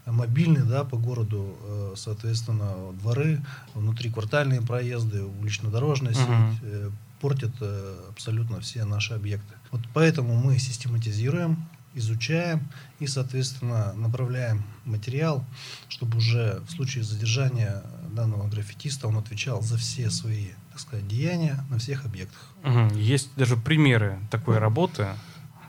мобильный, 0.07 0.63
да, 0.63 0.85
по 0.85 0.97
городу, 0.97 1.57
э, 1.63 1.95
соответственно, 1.97 2.93
дворы, 3.01 3.41
внутриквартальные 3.75 4.61
проезды, 4.61 5.23
улично-дорожная 5.23 6.15
сеть, 6.15 6.93
портит 7.25 7.55
э, 7.63 7.97
абсолютно 8.11 8.61
все 8.61 8.85
наши 8.85 9.15
объекты. 9.15 9.55
Вот 9.71 9.81
поэтому 9.95 10.35
мы 10.35 10.59
систематизируем, 10.59 11.67
изучаем 11.95 12.69
и, 12.99 13.07
соответственно, 13.07 13.95
направляем 13.95 14.63
материал, 14.85 15.43
чтобы 15.89 16.19
уже 16.19 16.61
в 16.69 16.73
случае 16.73 17.03
задержания 17.03 17.83
данного 18.11 18.47
граффитиста 18.49 19.09
он 19.09 19.17
отвечал 19.17 19.63
за 19.63 19.79
все 19.79 20.11
свои, 20.11 20.49
так 20.71 20.81
сказать, 20.81 21.09
деяния 21.09 21.65
на 21.71 21.79
всех 21.79 22.05
объектах. 22.05 22.51
Угу. 22.63 22.97
Есть 22.97 23.31
даже 23.37 23.57
примеры 23.57 24.19
такой 24.31 24.59
работы. 24.59 25.09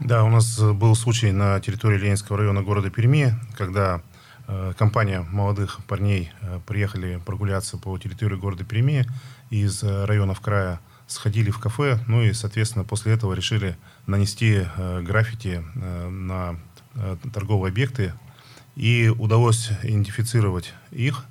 Да, 0.02 0.26
у 0.26 0.30
нас 0.30 0.60
был 0.60 0.94
случай 0.94 1.32
на 1.32 1.60
территории 1.62 1.98
Ленинского 1.98 2.38
района 2.38 2.62
города 2.62 2.90
Перми, 2.90 3.34
когда 3.58 4.02
э, 4.46 4.74
компания 4.78 5.22
молодых 5.22 5.80
парней 5.88 6.34
э, 6.42 6.60
приехали 6.68 7.22
прогуляться 7.26 7.78
по 7.78 7.98
территории 7.98 8.36
города 8.36 8.66
Перми 8.66 9.08
из 9.50 9.82
э, 9.84 10.04
районов 10.04 10.42
края 10.42 10.82
сходили 11.08 11.50
в 11.50 11.60
кафе, 11.60 11.98
ну 12.08 12.22
и, 12.24 12.34
соответственно, 12.34 12.84
после 12.84 13.14
этого 13.14 13.34
решили 13.34 13.78
нанести 14.06 14.66
э, 14.66 15.02
граффити 15.02 15.64
э, 15.76 16.10
на 16.10 16.60
э, 16.96 17.16
торговые 17.34 17.72
объекты. 17.72 18.14
И 18.76 19.08
удалось 19.18 19.72
идентифицировать 19.82 20.74
их, 20.92 21.24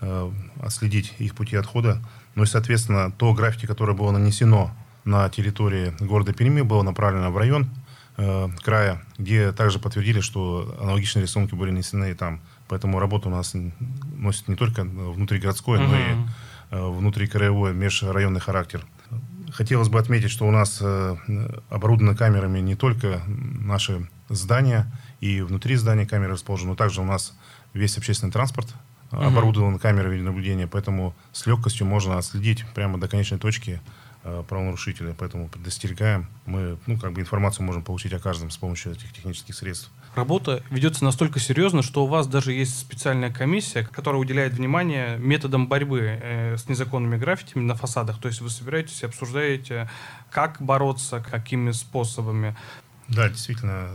э, 0.00 0.32
отследить 0.60 1.14
их 1.20 1.36
пути 1.36 1.54
отхода. 1.54 2.02
Ну 2.34 2.42
и, 2.42 2.46
соответственно, 2.46 3.12
то 3.12 3.32
граффити, 3.34 3.66
которое 3.66 3.96
было 3.96 4.10
нанесено 4.10 4.72
на 5.04 5.28
территории 5.28 5.94
города 6.00 6.32
Перми, 6.32 6.62
было 6.62 6.82
направлено 6.82 7.30
в 7.30 7.38
район 7.38 7.70
э, 8.20 8.48
края, 8.62 9.02
где 9.18 9.52
также 9.52 9.78
подтвердили, 9.78 10.20
что 10.20 10.76
аналогичные 10.80 11.22
рисунки 11.22 11.54
были 11.54 11.70
нанесены 11.70 12.10
и 12.10 12.14
там. 12.14 12.40
Поэтому 12.68 13.00
работа 13.00 13.28
у 13.28 13.32
нас 13.32 13.54
носит 14.16 14.48
не 14.48 14.54
только 14.54 14.84
внутригородской, 14.84 15.78
uh-huh. 15.78 15.88
но 15.88 15.96
и 15.96 16.28
э, 16.70 16.88
внутрикраевой, 16.88 17.72
межрайонный 17.72 18.40
характер. 18.40 18.84
Хотелось 19.52 19.88
бы 19.88 19.98
отметить, 19.98 20.30
что 20.30 20.46
у 20.46 20.50
нас 20.50 20.78
э, 20.80 21.16
оборудованы 21.68 22.16
камерами 22.16 22.60
не 22.60 22.76
только 22.76 23.22
наши 23.26 24.08
здания, 24.28 24.90
и 25.20 25.40
внутри 25.40 25.76
здания 25.76 26.06
камеры 26.06 26.32
расположены, 26.34 26.70
но 26.70 26.76
также 26.76 27.00
у 27.00 27.04
нас 27.04 27.36
весь 27.74 27.98
общественный 27.98 28.32
транспорт 28.32 28.74
угу. 29.12 29.22
оборудован 29.22 29.78
камерой 29.78 30.12
видеонаблюдения, 30.12 30.66
поэтому 30.66 31.14
с 31.32 31.46
легкостью 31.46 31.86
можно 31.86 32.18
отследить 32.18 32.64
прямо 32.74 32.98
до 32.98 33.08
конечной 33.08 33.38
точки 33.38 33.80
правонарушителя. 34.22 35.14
Поэтому 35.18 35.48
предостерегаем. 35.48 36.26
Мы 36.46 36.78
ну, 36.86 36.98
как 36.98 37.12
бы 37.12 37.20
информацию 37.20 37.64
можем 37.64 37.82
получить 37.82 38.12
о 38.12 38.18
каждом 38.18 38.50
с 38.50 38.56
помощью 38.56 38.92
этих 38.92 39.12
технических 39.12 39.54
средств. 39.54 39.90
Работа 40.14 40.62
ведется 40.70 41.04
настолько 41.04 41.38
серьезно, 41.38 41.82
что 41.82 42.04
у 42.04 42.08
вас 42.08 42.26
даже 42.26 42.52
есть 42.52 42.78
специальная 42.78 43.32
комиссия, 43.32 43.84
которая 43.84 44.20
уделяет 44.20 44.54
внимание 44.54 45.16
методам 45.18 45.68
борьбы 45.68 46.18
э, 46.20 46.56
с 46.56 46.68
незаконными 46.68 47.16
граффитями 47.16 47.62
на 47.62 47.76
фасадах. 47.76 48.20
То 48.20 48.28
есть 48.28 48.40
вы 48.40 48.50
собираетесь 48.50 49.02
и 49.02 49.06
обсуждаете, 49.06 49.88
как 50.30 50.60
бороться, 50.60 51.20
какими 51.20 51.70
способами. 51.70 52.56
Да, 53.08 53.28
действительно, 53.28 53.90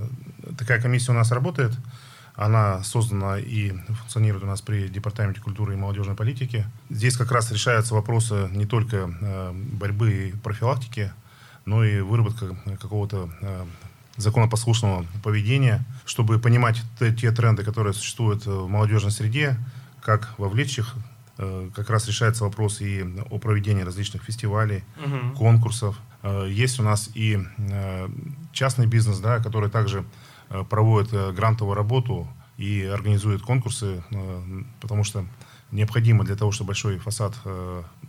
такая 0.57 0.81
комиссия 0.81 1.11
у 1.11 1.15
нас 1.15 1.31
работает. 1.31 1.73
Она 2.35 2.83
создана 2.83 3.39
и 3.39 3.71
функционирует 3.71 4.43
у 4.43 4.47
нас 4.47 4.61
при 4.61 4.89
Департаменте 4.89 5.39
культуры 5.39 5.73
и 5.73 5.77
молодежной 5.77 6.15
политики. 6.15 6.65
Здесь 6.89 7.15
как 7.15 7.31
раз 7.31 7.49
решаются 7.51 7.93
вопросы 7.93 8.49
не 8.51 8.65
только 8.65 9.09
э, 9.21 9.53
борьбы 9.53 10.11
и 10.11 10.31
профилактики, 10.33 11.13
но 11.65 11.85
и 11.85 12.01
выработка 12.01 12.57
какого-то 12.79 13.29
э, 13.39 13.65
законопослушного 14.17 15.05
поведения, 15.23 15.85
чтобы 16.05 16.37
понимать 16.37 16.81
те 16.99 17.31
тренды, 17.31 17.63
которые 17.63 17.93
существуют 17.93 18.45
в 18.45 18.67
молодежной 18.67 19.11
среде, 19.11 19.57
как 20.01 20.37
вовлечь 20.37 20.77
их. 20.77 20.93
Э, 21.37 21.69
как 21.73 21.89
раз 21.89 22.05
решается 22.05 22.43
вопрос 22.43 22.81
и 22.81 23.01
о 23.29 23.39
проведении 23.39 23.83
различных 23.83 24.23
фестивалей, 24.23 24.83
угу. 24.97 25.37
конкурсов. 25.37 25.97
Есть 26.47 26.79
у 26.79 26.83
нас 26.83 27.11
и 27.13 27.39
частный 28.51 28.87
бизнес, 28.87 29.19
да, 29.19 29.37
который 29.37 29.69
также 29.69 30.03
проводит 30.69 31.11
грантовую 31.35 31.75
работу 31.75 32.27
и 32.57 32.83
организует 32.83 33.41
конкурсы, 33.41 34.03
потому 34.79 35.03
что 35.03 35.25
необходимо 35.71 36.23
для 36.23 36.35
того, 36.35 36.51
чтобы 36.51 36.69
большой 36.69 36.99
фасад 36.99 37.33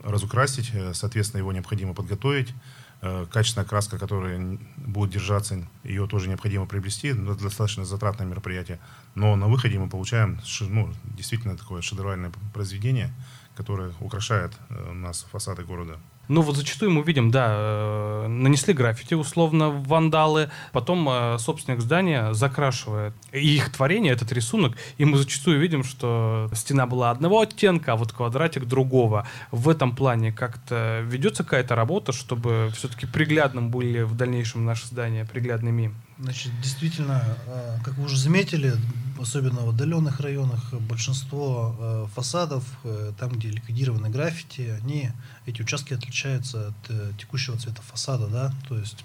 разукрасить, 0.04 0.72
соответственно, 0.92 1.40
его 1.40 1.52
необходимо 1.52 1.94
подготовить, 1.94 2.54
Э, 3.02 3.26
качественная 3.30 3.66
краска, 3.68 3.98
которая 3.98 4.58
будет 4.76 5.10
держаться, 5.10 5.66
ее 5.84 6.06
тоже 6.06 6.28
необходимо 6.28 6.66
приобрести. 6.66 7.08
Это 7.08 7.34
достаточно 7.34 7.84
затратное 7.84 8.26
мероприятие. 8.26 8.80
Но 9.14 9.36
на 9.36 9.48
выходе 9.48 9.78
мы 9.78 9.88
получаем 9.88 10.40
ну, 10.60 10.92
действительно 11.04 11.58
такое 11.58 11.82
шедевральное 11.82 12.32
произведение, 12.54 13.12
которое 13.54 13.92
украшает 14.00 14.52
э, 14.70 14.92
нас 14.92 15.26
фасады 15.30 15.62
города. 15.64 15.98
Ну 16.28 16.40
вот 16.40 16.56
зачастую 16.56 16.90
мы 16.90 17.02
видим, 17.02 17.30
да, 17.30 17.46
э, 17.50 18.26
нанесли 18.28 18.74
граффити 18.74 19.14
условно 19.14 19.70
вандалы, 19.70 20.50
потом 20.72 21.08
э, 21.08 21.38
собственник 21.38 21.80
здания 21.80 22.32
закрашивает 22.32 23.14
их 23.32 23.72
творение, 23.72 24.12
этот 24.12 24.32
рисунок, 24.32 24.76
и 24.98 25.04
мы 25.04 25.18
зачастую 25.18 25.60
видим, 25.60 25.84
что 25.84 26.50
стена 26.52 26.86
была 26.86 27.10
одного 27.10 27.40
оттенка, 27.40 27.92
а 27.92 27.96
вот 27.96 28.12
квадратик 28.12 28.64
другого. 28.64 29.26
В 29.52 29.68
этом 29.68 29.94
плане 29.94 30.32
как-то 30.32 31.00
ведется 31.04 31.44
какая-то 31.44 31.76
работа, 31.76 32.12
чтобы 32.12 32.70
все-таки 32.74 33.06
приглядным 33.06 33.70
были 33.70 34.02
в 34.02 34.16
дальнейшем 34.16 34.64
наши 34.64 34.86
здания, 34.86 35.24
приглядными? 35.24 35.94
Значит, 36.18 36.52
действительно, 36.62 37.22
э, 37.46 37.78
как 37.84 37.94
вы 37.98 38.04
уже 38.04 38.16
заметили, 38.16 38.74
особенно 39.20 39.66
в 39.66 39.68
отдаленных 39.68 40.20
районах, 40.20 40.72
большинство 40.72 41.76
э, 41.78 42.06
фасадов, 42.14 42.64
э, 42.84 43.12
там, 43.18 43.32
где 43.32 43.50
ликвидированы 43.50 44.08
граффити, 44.08 44.78
они, 44.82 45.10
эти 45.44 45.60
участки 45.60 45.92
отличаются 45.92 46.68
от 46.68 47.18
текущего 47.18 47.58
цвета 47.58 47.82
фасада, 47.82 48.28
да, 48.28 48.54
то 48.66 48.78
есть, 48.78 49.04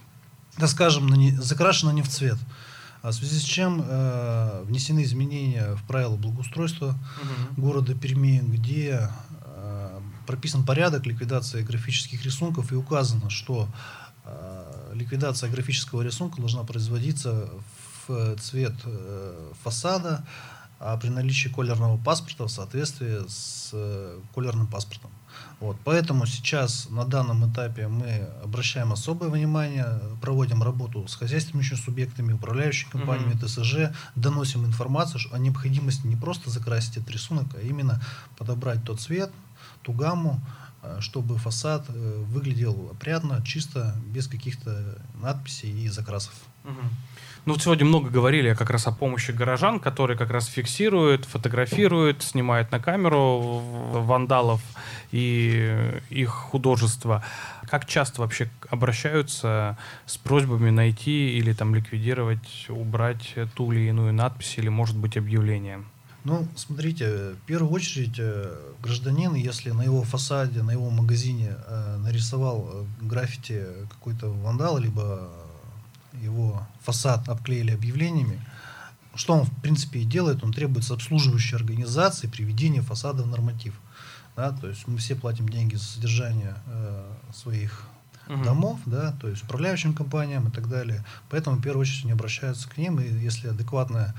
да 0.57 0.67
скажем, 0.67 1.09
закрашено 1.41 1.91
не 1.91 2.01
в 2.01 2.07
цвет. 2.07 2.37
А 3.01 3.09
в 3.09 3.13
связи 3.13 3.39
с 3.39 3.43
чем 3.43 3.83
э, 3.83 4.63
внесены 4.65 5.03
изменения 5.03 5.75
в 5.75 5.83
правила 5.83 6.15
благоустройства 6.15 6.89
угу. 7.21 7.61
города 7.61 7.95
Перми, 7.95 8.39
где 8.45 9.09
э, 9.43 9.99
прописан 10.27 10.63
порядок 10.63 11.07
ликвидации 11.07 11.63
графических 11.63 12.23
рисунков 12.23 12.71
и 12.71 12.75
указано, 12.75 13.31
что 13.31 13.67
ликвидация 14.93 15.49
графического 15.49 16.01
рисунка 16.01 16.39
должна 16.39 16.63
производиться 16.63 17.49
в 18.07 18.35
цвет 18.37 18.73
э, 18.85 19.51
фасада, 19.63 20.23
а 20.79 20.97
при 20.97 21.09
наличии 21.09 21.47
колерного 21.47 21.97
паспорта 21.97 22.45
в 22.45 22.49
соответствии 22.49 23.27
с 23.27 23.69
э, 23.73 24.19
колерным 24.33 24.67
паспортом. 24.67 25.11
Вот. 25.59 25.77
Поэтому 25.83 26.25
сейчас 26.25 26.89
на 26.89 27.05
данном 27.05 27.51
этапе 27.51 27.87
мы 27.87 28.27
обращаем 28.43 28.91
особое 28.91 29.29
внимание, 29.29 29.99
проводим 30.21 30.63
работу 30.63 31.07
с 31.07 31.15
хозяйственными 31.15 31.63
субъектами, 31.63 32.33
управляющими 32.33 32.89
компаниями, 32.89 33.33
mm-hmm. 33.33 33.91
ТСЖ, 33.91 33.95
доносим 34.15 34.65
информацию 34.65 35.21
о 35.31 35.37
необходимости 35.37 36.07
не 36.07 36.15
просто 36.15 36.49
закрасить 36.49 36.97
этот 36.97 37.11
рисунок, 37.11 37.45
а 37.55 37.61
именно 37.61 38.01
подобрать 38.37 38.83
тот 38.83 38.99
цвет, 38.99 39.31
ту 39.83 39.93
гамму, 39.93 40.41
Э, 40.41 40.70
чтобы 40.99 41.37
фасад 41.37 41.85
э, 41.89 42.23
выглядел 42.27 42.89
опрятно, 42.91 43.43
чисто, 43.45 43.95
без 44.05 44.27
каких-то 44.27 44.97
надписей 45.13 45.71
и 45.85 45.89
закрасов. 45.89 46.33
Ну 47.43 47.53
вот 47.53 47.61
сегодня 47.63 47.85
много 47.85 48.09
говорили 48.11 48.53
как 48.53 48.69
раз 48.69 48.85
о 48.85 48.91
помощи 48.91 49.31
горожан, 49.31 49.79
которые 49.79 50.15
как 50.15 50.29
раз 50.29 50.45
фиксируют, 50.45 51.25
фотографируют, 51.25 52.21
снимают 52.21 52.71
на 52.71 52.79
камеру 52.79 53.63
вандалов 53.93 54.61
и 55.11 55.99
их 56.11 56.29
художество. 56.29 57.23
Как 57.67 57.87
часто 57.87 58.21
вообще 58.21 58.47
обращаются 58.69 59.75
с 60.05 60.17
просьбами 60.17 60.69
найти 60.69 61.35
или 61.35 61.53
там 61.53 61.73
ликвидировать, 61.73 62.67
убрать 62.69 63.33
ту 63.55 63.71
или 63.71 63.89
иную 63.89 64.13
надпись 64.13 64.59
или, 64.59 64.69
может 64.69 64.95
быть, 64.95 65.17
объявление? 65.17 65.83
Ну, 66.23 66.47
смотрите, 66.55 67.33
в 67.33 67.45
первую 67.47 67.71
очередь 67.71 68.15
э, 68.19 68.55
гражданин, 68.81 69.33
если 69.33 69.71
на 69.71 69.81
его 69.81 70.03
фасаде, 70.03 70.61
на 70.61 70.71
его 70.71 70.89
магазине 70.91 71.55
э, 71.57 71.97
нарисовал 71.97 72.69
э, 72.71 72.85
граффити 73.01 73.65
какой-то 73.89 74.31
вандал, 74.31 74.77
либо 74.77 75.29
его 76.21 76.67
фасад 76.83 77.27
обклеили 77.27 77.71
объявлениями, 77.71 78.39
что 79.15 79.33
он, 79.33 79.45
в 79.45 79.61
принципе, 79.61 80.01
и 80.01 80.05
делает, 80.05 80.43
он 80.43 80.53
требует 80.53 80.85
с 80.85 80.91
обслуживающей 80.91 81.57
организации 81.57 82.27
приведения 82.27 82.81
фасада 82.81 83.23
в 83.23 83.27
норматив. 83.27 83.73
Да, 84.35 84.51
то 84.51 84.67
есть 84.67 84.87
мы 84.87 84.97
все 84.97 85.15
платим 85.15 85.49
деньги 85.49 85.75
за 85.75 85.83
содержание 85.83 86.55
э, 86.67 87.13
своих 87.33 87.87
угу. 88.29 88.43
домов, 88.43 88.79
да, 88.85 89.13
то 89.19 89.27
есть 89.27 89.43
управляющим 89.43 89.93
компаниям 89.93 90.47
и 90.47 90.51
так 90.51 90.69
далее. 90.69 91.03
Поэтому 91.29 91.57
в 91.57 91.61
первую 91.61 91.81
очередь 91.81 92.03
они 92.03 92.13
обращаются 92.13 92.69
к 92.69 92.77
ним, 92.77 92.99
и 92.99 93.07
если 93.07 93.49
адекватная 93.49 94.13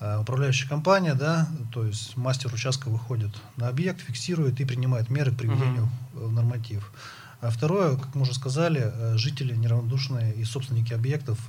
управляющая 0.00 0.68
компания, 0.68 1.14
да, 1.14 1.48
то 1.72 1.84
есть 1.84 2.16
мастер 2.16 2.52
участка 2.54 2.88
выходит 2.88 3.30
на 3.56 3.68
объект, 3.68 4.00
фиксирует 4.00 4.60
и 4.60 4.64
принимает 4.64 5.10
меры 5.10 5.32
к 5.32 5.36
приведению 5.36 5.88
uh-huh. 6.14 6.28
в 6.28 6.32
норматив. 6.32 6.92
А 7.40 7.50
второе, 7.50 7.96
как 7.96 8.14
мы 8.14 8.22
уже 8.22 8.34
сказали, 8.34 8.92
э, 8.92 9.16
жители 9.16 9.54
неравнодушные 9.54 10.34
и 10.34 10.44
собственники 10.44 10.92
объектов 10.92 11.48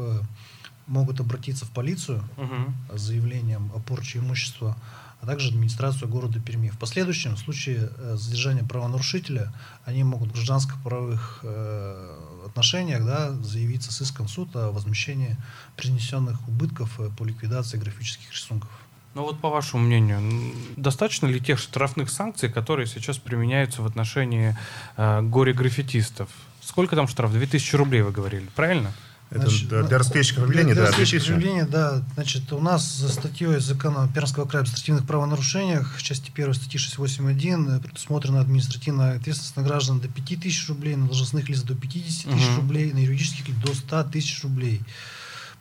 могут 0.87 1.19
обратиться 1.19 1.65
в 1.65 1.69
полицию 1.69 2.23
uh-huh. 2.37 2.97
с 2.97 3.01
заявлением 3.01 3.71
о 3.75 3.79
порче 3.79 4.19
имущества 4.19 4.75
а 5.21 5.25
также 5.25 5.49
администрацию 5.49 6.07
города 6.09 6.39
Перми. 6.39 6.69
В 6.69 6.77
последующем, 6.77 7.35
в 7.35 7.39
случае 7.39 7.89
э, 7.97 8.15
задержания 8.15 8.63
правонарушителя, 8.63 9.53
они 9.85 10.03
могут 10.03 10.29
в 10.29 10.33
гражданско-правовых 10.33 11.39
э, 11.43 12.45
отношениях 12.45 13.05
да, 13.05 13.31
заявиться 13.33 13.91
с 13.91 14.01
иском 14.01 14.27
в 14.27 14.31
суд 14.31 14.55
о 14.55 14.71
возмещении 14.71 15.35
принесенных 15.75 16.47
убытков 16.47 16.99
по 17.17 17.23
ликвидации 17.23 17.77
графических 17.77 18.31
рисунков. 18.31 18.69
Ну 19.15 19.23
вот 19.23 19.39
по 19.39 19.49
вашему 19.49 19.83
мнению, 19.83 20.53
достаточно 20.77 21.27
ли 21.27 21.41
тех 21.41 21.57
штрафных 21.59 22.09
санкций, 22.11 22.49
которые 22.49 22.85
сейчас 22.85 23.17
применяются 23.17 23.81
в 23.81 23.85
отношении 23.85 24.55
э, 24.97 25.21
горе-граффитистов? 25.21 26.29
Сколько 26.61 26.95
там 26.95 27.07
штраф? 27.07 27.31
2000 27.31 27.75
рублей 27.75 28.01
вы 28.03 28.11
говорили, 28.11 28.47
правильно? 28.55 28.93
Это 29.31 29.47
Значит, 29.47 29.67
для 29.67 29.97
расстрельщиков 29.99 30.43
объявления, 30.43 30.73
да? 30.73 30.81
Для 30.81 30.85
расстрельщиков 30.87 31.29
объявления, 31.29 31.65
да. 31.65 32.01
Значит, 32.15 32.51
у 32.51 32.59
нас 32.59 32.95
за 32.95 33.09
статьей 33.09 33.59
закона 33.59 34.09
Пермского 34.11 34.45
края 34.45 34.63
об 34.63 34.67
административных 34.67 35.05
правонарушениях, 35.05 35.95
в 35.95 36.01
части 36.01 36.31
1 36.33 36.53
статьи 36.55 36.79
681, 36.79 37.69
э, 37.69 37.79
предусмотрена 37.79 38.41
административная 38.41 39.17
ответственность 39.17 39.55
на 39.55 39.61
граждан 39.61 39.99
до 39.99 40.07
5000 40.07 40.69
рублей, 40.69 40.95
на 40.95 41.05
должностных 41.05 41.47
лиц 41.47 41.61
до 41.61 41.75
50 41.75 42.31
тысяч 42.33 42.47
угу. 42.47 42.61
рублей, 42.61 42.91
на 42.91 42.97
юридических 42.97 43.49
лиц 43.49 43.57
до 43.57 43.75
100 43.75 44.03
тысяч 44.05 44.43
рублей. 44.43 44.81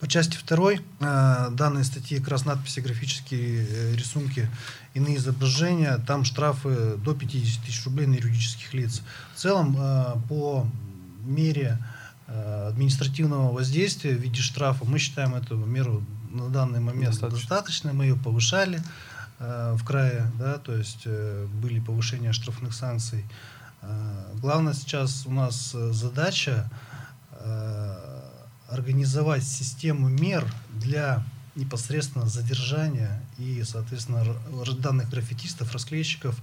По 0.00 0.09
части 0.09 0.38
второй 0.38 0.81
э, 1.00 1.48
данной 1.52 1.85
статьи 1.85 2.20
как 2.20 2.28
раз 2.28 2.46
надписи, 2.46 2.81
графические 2.81 3.66
э, 3.68 3.94
рисунки, 3.96 4.48
иные 4.94 5.16
изображения, 5.16 5.98
там 6.07 6.24
штрафы 6.24 6.96
до 7.04 7.12
50 7.12 7.64
тысяч 7.66 7.85
рублей 7.85 8.07
на 8.07 8.14
юридических 8.14 8.72
лиц. 8.72 9.02
В 9.35 9.38
целом 9.38 9.76
по 10.26 10.66
мере 11.26 11.78
административного 12.29 13.53
воздействия 13.53 14.14
в 14.14 14.21
виде 14.21 14.41
штрафа. 14.41 14.85
Мы 14.85 14.99
считаем 14.99 15.35
эту 15.35 15.57
меру 15.57 16.05
на 16.31 16.49
данный 16.51 16.81
момент 16.81 17.12
достаточно, 17.12 17.49
достаточно 17.49 17.93
мы 17.93 18.05
ее 18.05 18.17
повышали 18.17 18.83
в 19.38 19.81
крае, 19.85 20.31
да, 20.38 20.59
то 20.59 20.75
есть 20.75 21.07
были 21.07 21.81
повышения 21.81 22.33
штрафных 22.33 22.75
санкций. 22.75 23.25
Главное 24.35 24.75
сейчас 24.75 25.25
у 25.27 25.33
нас 25.33 25.73
задача 25.73 26.69
организовать 28.69 29.45
систему 29.45 30.09
мер 30.09 30.45
для 30.71 31.23
непосредственно 31.55 32.27
задержания 32.27 33.23
и, 33.38 33.62
соответственно, 33.64 34.25
данных 34.81 35.09
граффитистов, 35.09 35.73
расклейщиков 35.73 36.37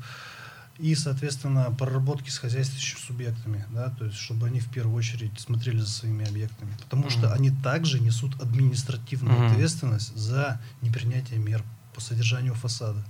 и, 0.77 0.93
соответственно, 0.95 1.71
проработки 1.71 2.29
с 2.29 2.37
хозяйствующими 2.37 2.99
субъектами, 2.99 3.65
да, 3.69 3.89
то 3.91 4.05
есть, 4.05 4.17
чтобы 4.17 4.47
они 4.47 4.59
в 4.59 4.69
первую 4.69 4.97
очередь 4.97 5.39
смотрели 5.39 5.79
за 5.79 5.89
своими 5.89 6.27
объектами, 6.27 6.73
потому 6.81 7.05
mm-hmm. 7.05 7.09
что 7.11 7.33
они 7.33 7.51
также 7.51 7.99
несут 7.99 8.39
административную 8.41 9.37
mm-hmm. 9.37 9.51
ответственность 9.51 10.15
за 10.17 10.59
непринятие 10.81 11.39
мер 11.39 11.63
по 11.93 12.01
содержанию 12.01 12.53
фасада. 12.55 13.03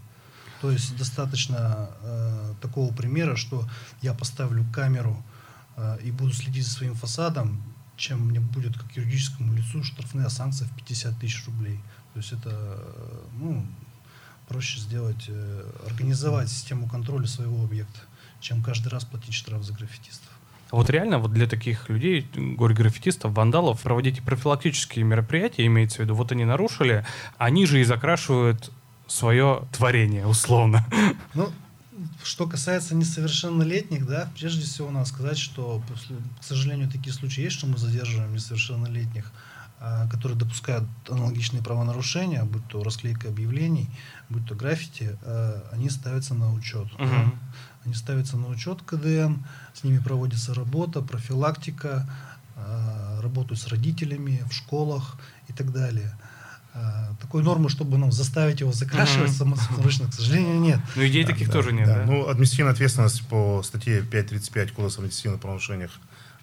То 0.62 0.72
есть 0.72 0.96
достаточно 0.98 1.90
э, 2.02 2.54
такого 2.62 2.94
примера, 2.94 3.36
что 3.36 3.68
я 4.02 4.14
поставлю 4.14 4.66
камеру 4.72 5.22
э, 5.76 5.98
и 6.04 6.12
буду 6.12 6.34
следить 6.34 6.66
за 6.66 6.72
своим 6.72 6.94
фасадом, 6.94 7.62
чем 7.98 8.28
мне 8.28 8.40
будет 8.40 8.78
как 8.78 8.96
юридическому 8.96 9.54
лицу 9.54 9.84
штрафная 9.84 10.30
санкция 10.30 10.68
в 10.68 10.76
50 10.76 11.18
тысяч 11.20 11.46
рублей. 11.46 11.80
То 12.14 12.20
есть 12.20 12.32
это 12.32 12.80
ну, 13.38 13.66
проще 14.48 14.80
сделать, 14.80 15.26
э, 15.28 15.64
организовать 15.86 16.50
систему 16.50 16.88
контроля 16.88 17.28
своего 17.28 17.64
объекта, 17.64 18.00
чем 18.40 18.64
каждый 18.64 18.90
раз 18.90 19.06
платить 19.06 19.34
штраф 19.34 19.64
за 19.64 19.74
граффитистов. 19.74 20.30
А 20.72 20.78
вот 20.78 20.90
реально 20.90 21.20
вот 21.20 21.32
для 21.32 21.48
таких 21.48 21.90
людей, 21.90 22.28
горе-граффитистов, 22.36 23.34
вандалов, 23.34 23.82
проводите 23.82 24.22
профилактические 24.22 25.06
мероприятия, 25.06 25.66
имеется 25.68 25.98
в 25.98 26.00
виду, 26.02 26.16
вот 26.16 26.32
они 26.32 26.44
нарушили, 26.44 27.06
они 27.38 27.66
же 27.66 27.82
и 27.82 27.84
закрашивают 27.84 28.72
свое 29.08 29.68
творение, 29.72 30.26
условно. 30.26 30.86
Ну, 31.34 31.52
что 32.24 32.48
касается 32.48 32.96
несовершеннолетних, 32.96 34.06
да, 34.06 34.30
прежде 34.38 34.64
всего 34.64 34.92
надо 34.92 35.06
сказать, 35.06 35.38
что, 35.38 35.82
к 36.40 36.44
сожалению, 36.44 36.90
такие 36.90 37.14
случаи 37.14 37.42
есть, 37.42 37.56
что 37.56 37.68
мы 37.68 37.78
задерживаем 37.78 38.34
несовершеннолетних, 38.34 39.32
которые 40.10 40.38
допускают 40.38 40.86
аналогичные 41.10 41.62
правонарушения, 41.62 42.44
будь 42.44 42.68
то 42.68 42.84
расклейка 42.84 43.28
объявлений, 43.28 43.90
будь 44.30 44.48
то 44.48 44.56
граффити, 44.56 45.18
а, 45.24 45.70
они 45.72 45.90
ставятся 45.90 46.34
на 46.34 46.54
учет. 46.54 46.88
Uh-huh. 46.98 47.10
Да? 47.10 47.32
Они 47.84 47.94
ставятся 47.94 48.38
на 48.38 48.48
учет 48.48 48.82
КДН, 48.82 49.44
с 49.74 49.84
ними 49.84 50.00
проводится 50.00 50.54
работа, 50.54 51.02
профилактика, 51.02 52.10
а, 52.56 53.20
работают 53.22 53.60
с 53.60 53.68
родителями 53.68 54.44
в 54.50 54.54
школах 54.54 55.18
и 55.48 55.54
так 55.54 55.72
далее. 55.72 56.18
А, 56.74 57.14
такой 57.22 57.44
нормы, 57.44 57.70
чтобы 57.70 57.98
ну, 57.98 58.12
заставить 58.12 58.62
его 58.62 58.72
закрашивать 58.72 59.32
mm-hmm. 59.32 59.56
самосрочно, 59.58 60.08
к 60.10 60.14
сожалению, 60.14 60.60
нет. 60.60 60.80
Ну, 60.96 61.06
идей 61.06 61.24
да, 61.24 61.32
таких 61.32 61.48
да, 61.48 61.54
тоже 61.54 61.74
нет, 61.74 61.88
да? 61.88 61.96
да? 61.98 62.06
Ну, 62.06 62.28
административная 62.28 62.74
ответственность 62.74 63.28
по 63.28 63.62
статье 63.64 64.02
5.35 64.02 64.74
Кодекса 64.74 64.98
административных 64.98 65.42
правонарушениях 65.42 65.92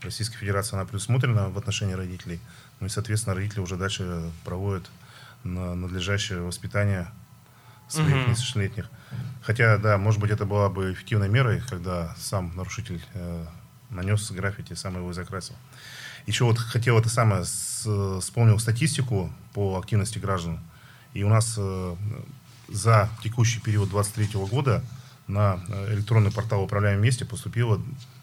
Российской 0.02 0.38
Федерации, 0.38 0.74
она 0.74 0.84
предусмотрена 0.84 1.48
в 1.48 1.58
отношении 1.58 1.94
родителей. 1.94 2.40
Ну 2.82 2.86
и, 2.86 2.88
соответственно, 2.88 3.36
родители 3.36 3.60
уже 3.60 3.76
дальше 3.76 4.32
проводят 4.44 4.90
на 5.44 5.76
надлежащее 5.76 6.40
воспитание 6.40 7.06
своих 7.86 8.12
mm-hmm. 8.12 8.30
несовершеннолетних. 8.30 8.90
Хотя, 9.40 9.78
да, 9.78 9.98
может 9.98 10.20
быть, 10.20 10.32
это 10.32 10.46
была 10.46 10.68
бы 10.68 10.92
эффективной 10.92 11.28
мерой, 11.28 11.62
когда 11.70 12.12
сам 12.18 12.50
нарушитель 12.56 13.00
э, 13.14 13.46
нанес 13.90 14.28
граффити, 14.32 14.74
сам 14.74 14.96
его 14.96 15.12
и 15.12 15.14
закрасил. 15.14 15.54
Еще 16.26 16.42
вот 16.42 16.58
хотел 16.58 16.98
это 16.98 17.08
самое, 17.08 17.44
с, 17.44 17.86
вспомнил 18.20 18.58
статистику 18.58 19.32
по 19.54 19.78
активности 19.78 20.18
граждан. 20.18 20.58
И 21.14 21.22
у 21.22 21.28
нас 21.28 21.54
э, 21.56 21.96
за 22.66 23.08
текущий 23.22 23.60
период 23.60 23.90
2023 23.90 24.40
года 24.46 24.82
на 25.28 25.60
э, 25.68 25.94
электронный 25.94 26.32
портал 26.32 26.64
«Управляем 26.64 26.98
вместе» 26.98 27.24
поступило 27.24 27.80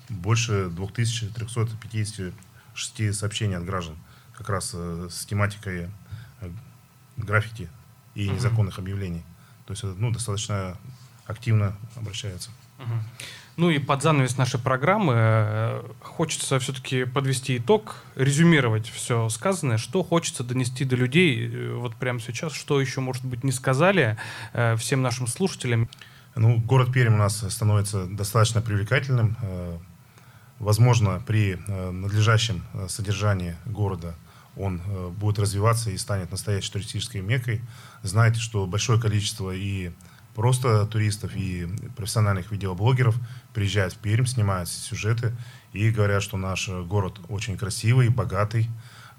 больше 0.10 0.68
2356 0.68 3.16
сообщений 3.16 3.56
от 3.56 3.64
граждан 3.64 3.96
как 4.40 4.50
раз 4.50 4.72
э, 4.74 5.10
с 5.12 5.26
тематикой 5.26 5.90
э, 6.40 6.50
граффити 7.18 7.70
и 8.16 8.30
незаконных 8.30 8.80
объявлений. 8.80 9.24
То 9.66 9.74
есть, 9.74 9.84
ну, 9.84 10.12
достаточно 10.12 10.78
активно 11.26 11.76
обращаются. 11.98 12.50
Uh-huh. 12.80 13.02
Ну 13.58 13.70
и 13.70 13.80
под 13.80 14.02
занавес 14.02 14.38
нашей 14.38 14.58
программы 14.58 15.14
э, 15.16 15.84
хочется 16.00 16.58
все-таки 16.60 17.04
подвести 17.04 17.58
итог, 17.58 17.98
резюмировать 18.16 18.88
все 18.88 19.28
сказанное, 19.28 19.78
что 19.78 20.04
хочется 20.04 20.46
донести 20.46 20.86
до 20.86 20.96
людей 20.96 21.74
вот 21.74 21.98
прямо 21.98 22.22
сейчас, 22.22 22.54
что 22.54 22.80
еще, 22.80 23.02
может 23.02 23.26
быть, 23.26 23.44
не 23.44 23.52
сказали 23.52 24.18
всем 24.78 25.02
нашим 25.02 25.28
слушателям. 25.28 25.90
Ну, 26.36 26.60
город 26.60 26.94
Пермь 26.94 27.16
у 27.16 27.18
нас 27.18 27.44
становится 27.54 28.06
достаточно 28.06 28.62
привлекательным. 28.62 29.36
Возможно, 30.60 31.22
при 31.28 31.56
надлежащем 31.68 32.64
содержании 32.88 33.58
города 33.66 34.16
он 34.56 34.82
будет 35.14 35.40
развиваться 35.40 35.90
и 35.90 35.98
станет 35.98 36.32
настоящей 36.32 36.72
туристической 36.72 37.22
мекой. 37.22 37.62
Знаете, 38.04 38.40
что 38.40 38.66
большое 38.66 39.00
количество 39.00 39.52
и 39.56 39.92
просто 40.36 40.86
туристов 40.86 41.36
и 41.36 41.68
профессиональных 41.96 42.52
видеоблогеров 42.52 43.16
приезжают 43.54 43.94
в 43.94 43.98
Пермь, 43.98 44.26
снимают 44.26 44.70
сюжеты 44.70 45.36
и 45.74 45.90
говорят, 45.92 46.24
что 46.24 46.38
наш 46.38 46.70
город 46.70 47.20
очень 47.30 47.58
красивый, 47.58 48.10
богатый, 48.10 48.70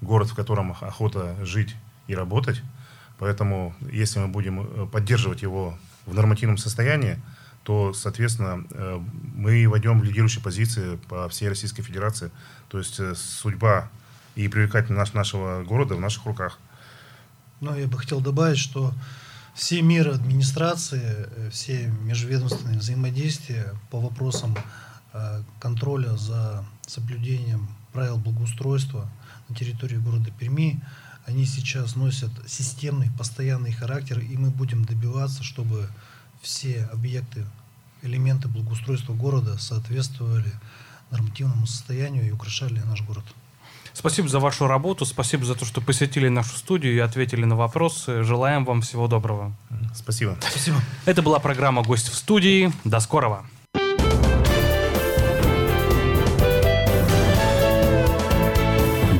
город, 0.01 0.29
в 0.29 0.35
котором 0.35 0.71
охота 0.71 1.35
жить 1.45 1.75
и 2.07 2.15
работать. 2.15 2.61
Поэтому, 3.19 3.75
если 3.91 4.19
мы 4.19 4.27
будем 4.29 4.61
э, 4.61 4.87
поддерживать 4.87 5.43
его 5.43 5.77
в 6.07 6.15
нормативном 6.15 6.57
состоянии, 6.57 7.21
то, 7.63 7.93
соответственно, 7.93 8.65
э, 8.71 8.99
мы 9.35 9.69
войдем 9.69 9.99
в 9.99 10.03
лидирующие 10.03 10.43
позиции 10.43 10.99
по 11.07 11.29
всей 11.29 11.49
Российской 11.49 11.83
Федерации. 11.83 12.31
То 12.67 12.79
есть 12.79 12.99
э, 12.99 13.13
судьба 13.15 13.91
и 14.35 14.47
привлекательность 14.47 15.13
нашего 15.13 15.63
города 15.63 15.95
в 15.95 15.99
наших 15.99 16.25
руках. 16.25 16.59
Ну, 17.59 17.75
я 17.75 17.87
бы 17.87 17.97
хотел 17.97 18.21
добавить, 18.21 18.57
что 18.57 18.93
все 19.53 19.81
меры 19.81 20.11
администрации, 20.11 21.01
э, 21.03 21.49
все 21.51 21.87
межведомственные 22.01 22.79
взаимодействия 22.79 23.75
по 23.89 23.99
вопросам 23.99 24.55
э, 25.13 25.43
контроля 25.59 26.15
за 26.15 26.65
соблюдением 26.87 27.67
правил 27.91 28.17
благоустройства 28.17 29.09
на 29.49 29.55
территории 29.55 29.97
города 29.97 30.31
Перми, 30.31 30.81
они 31.25 31.45
сейчас 31.45 31.95
носят 31.95 32.31
системный, 32.47 33.11
постоянный 33.17 33.71
характер, 33.71 34.19
и 34.19 34.37
мы 34.37 34.49
будем 34.49 34.85
добиваться, 34.85 35.43
чтобы 35.43 35.87
все 36.41 36.89
объекты, 36.91 37.45
элементы 38.01 38.47
благоустройства 38.47 39.13
города 39.13 39.57
соответствовали 39.59 40.51
нормативному 41.11 41.67
состоянию 41.67 42.27
и 42.27 42.31
украшали 42.31 42.79
наш 42.79 43.01
город. 43.01 43.25
Спасибо 43.93 44.27
за 44.27 44.39
вашу 44.39 44.67
работу, 44.67 45.05
спасибо 45.05 45.45
за 45.45 45.55
то, 45.55 45.65
что 45.65 45.81
посетили 45.81 46.27
нашу 46.27 46.57
студию 46.57 46.95
и 46.95 46.99
ответили 46.99 47.45
на 47.45 47.55
вопросы. 47.55 48.23
Желаем 48.23 48.65
вам 48.65 48.81
всего 48.81 49.07
доброго. 49.07 49.53
Спасибо. 49.93 50.37
Спасибо. 50.41 50.77
Это 51.05 51.21
была 51.21 51.39
программа 51.39 51.83
«Гость 51.83 52.09
в 52.09 52.15
студии». 52.15 52.71
До 52.83 52.99
скорого. 52.99 53.45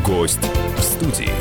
Гость 0.05 0.39
в 0.78 0.82
студии. 0.82 1.41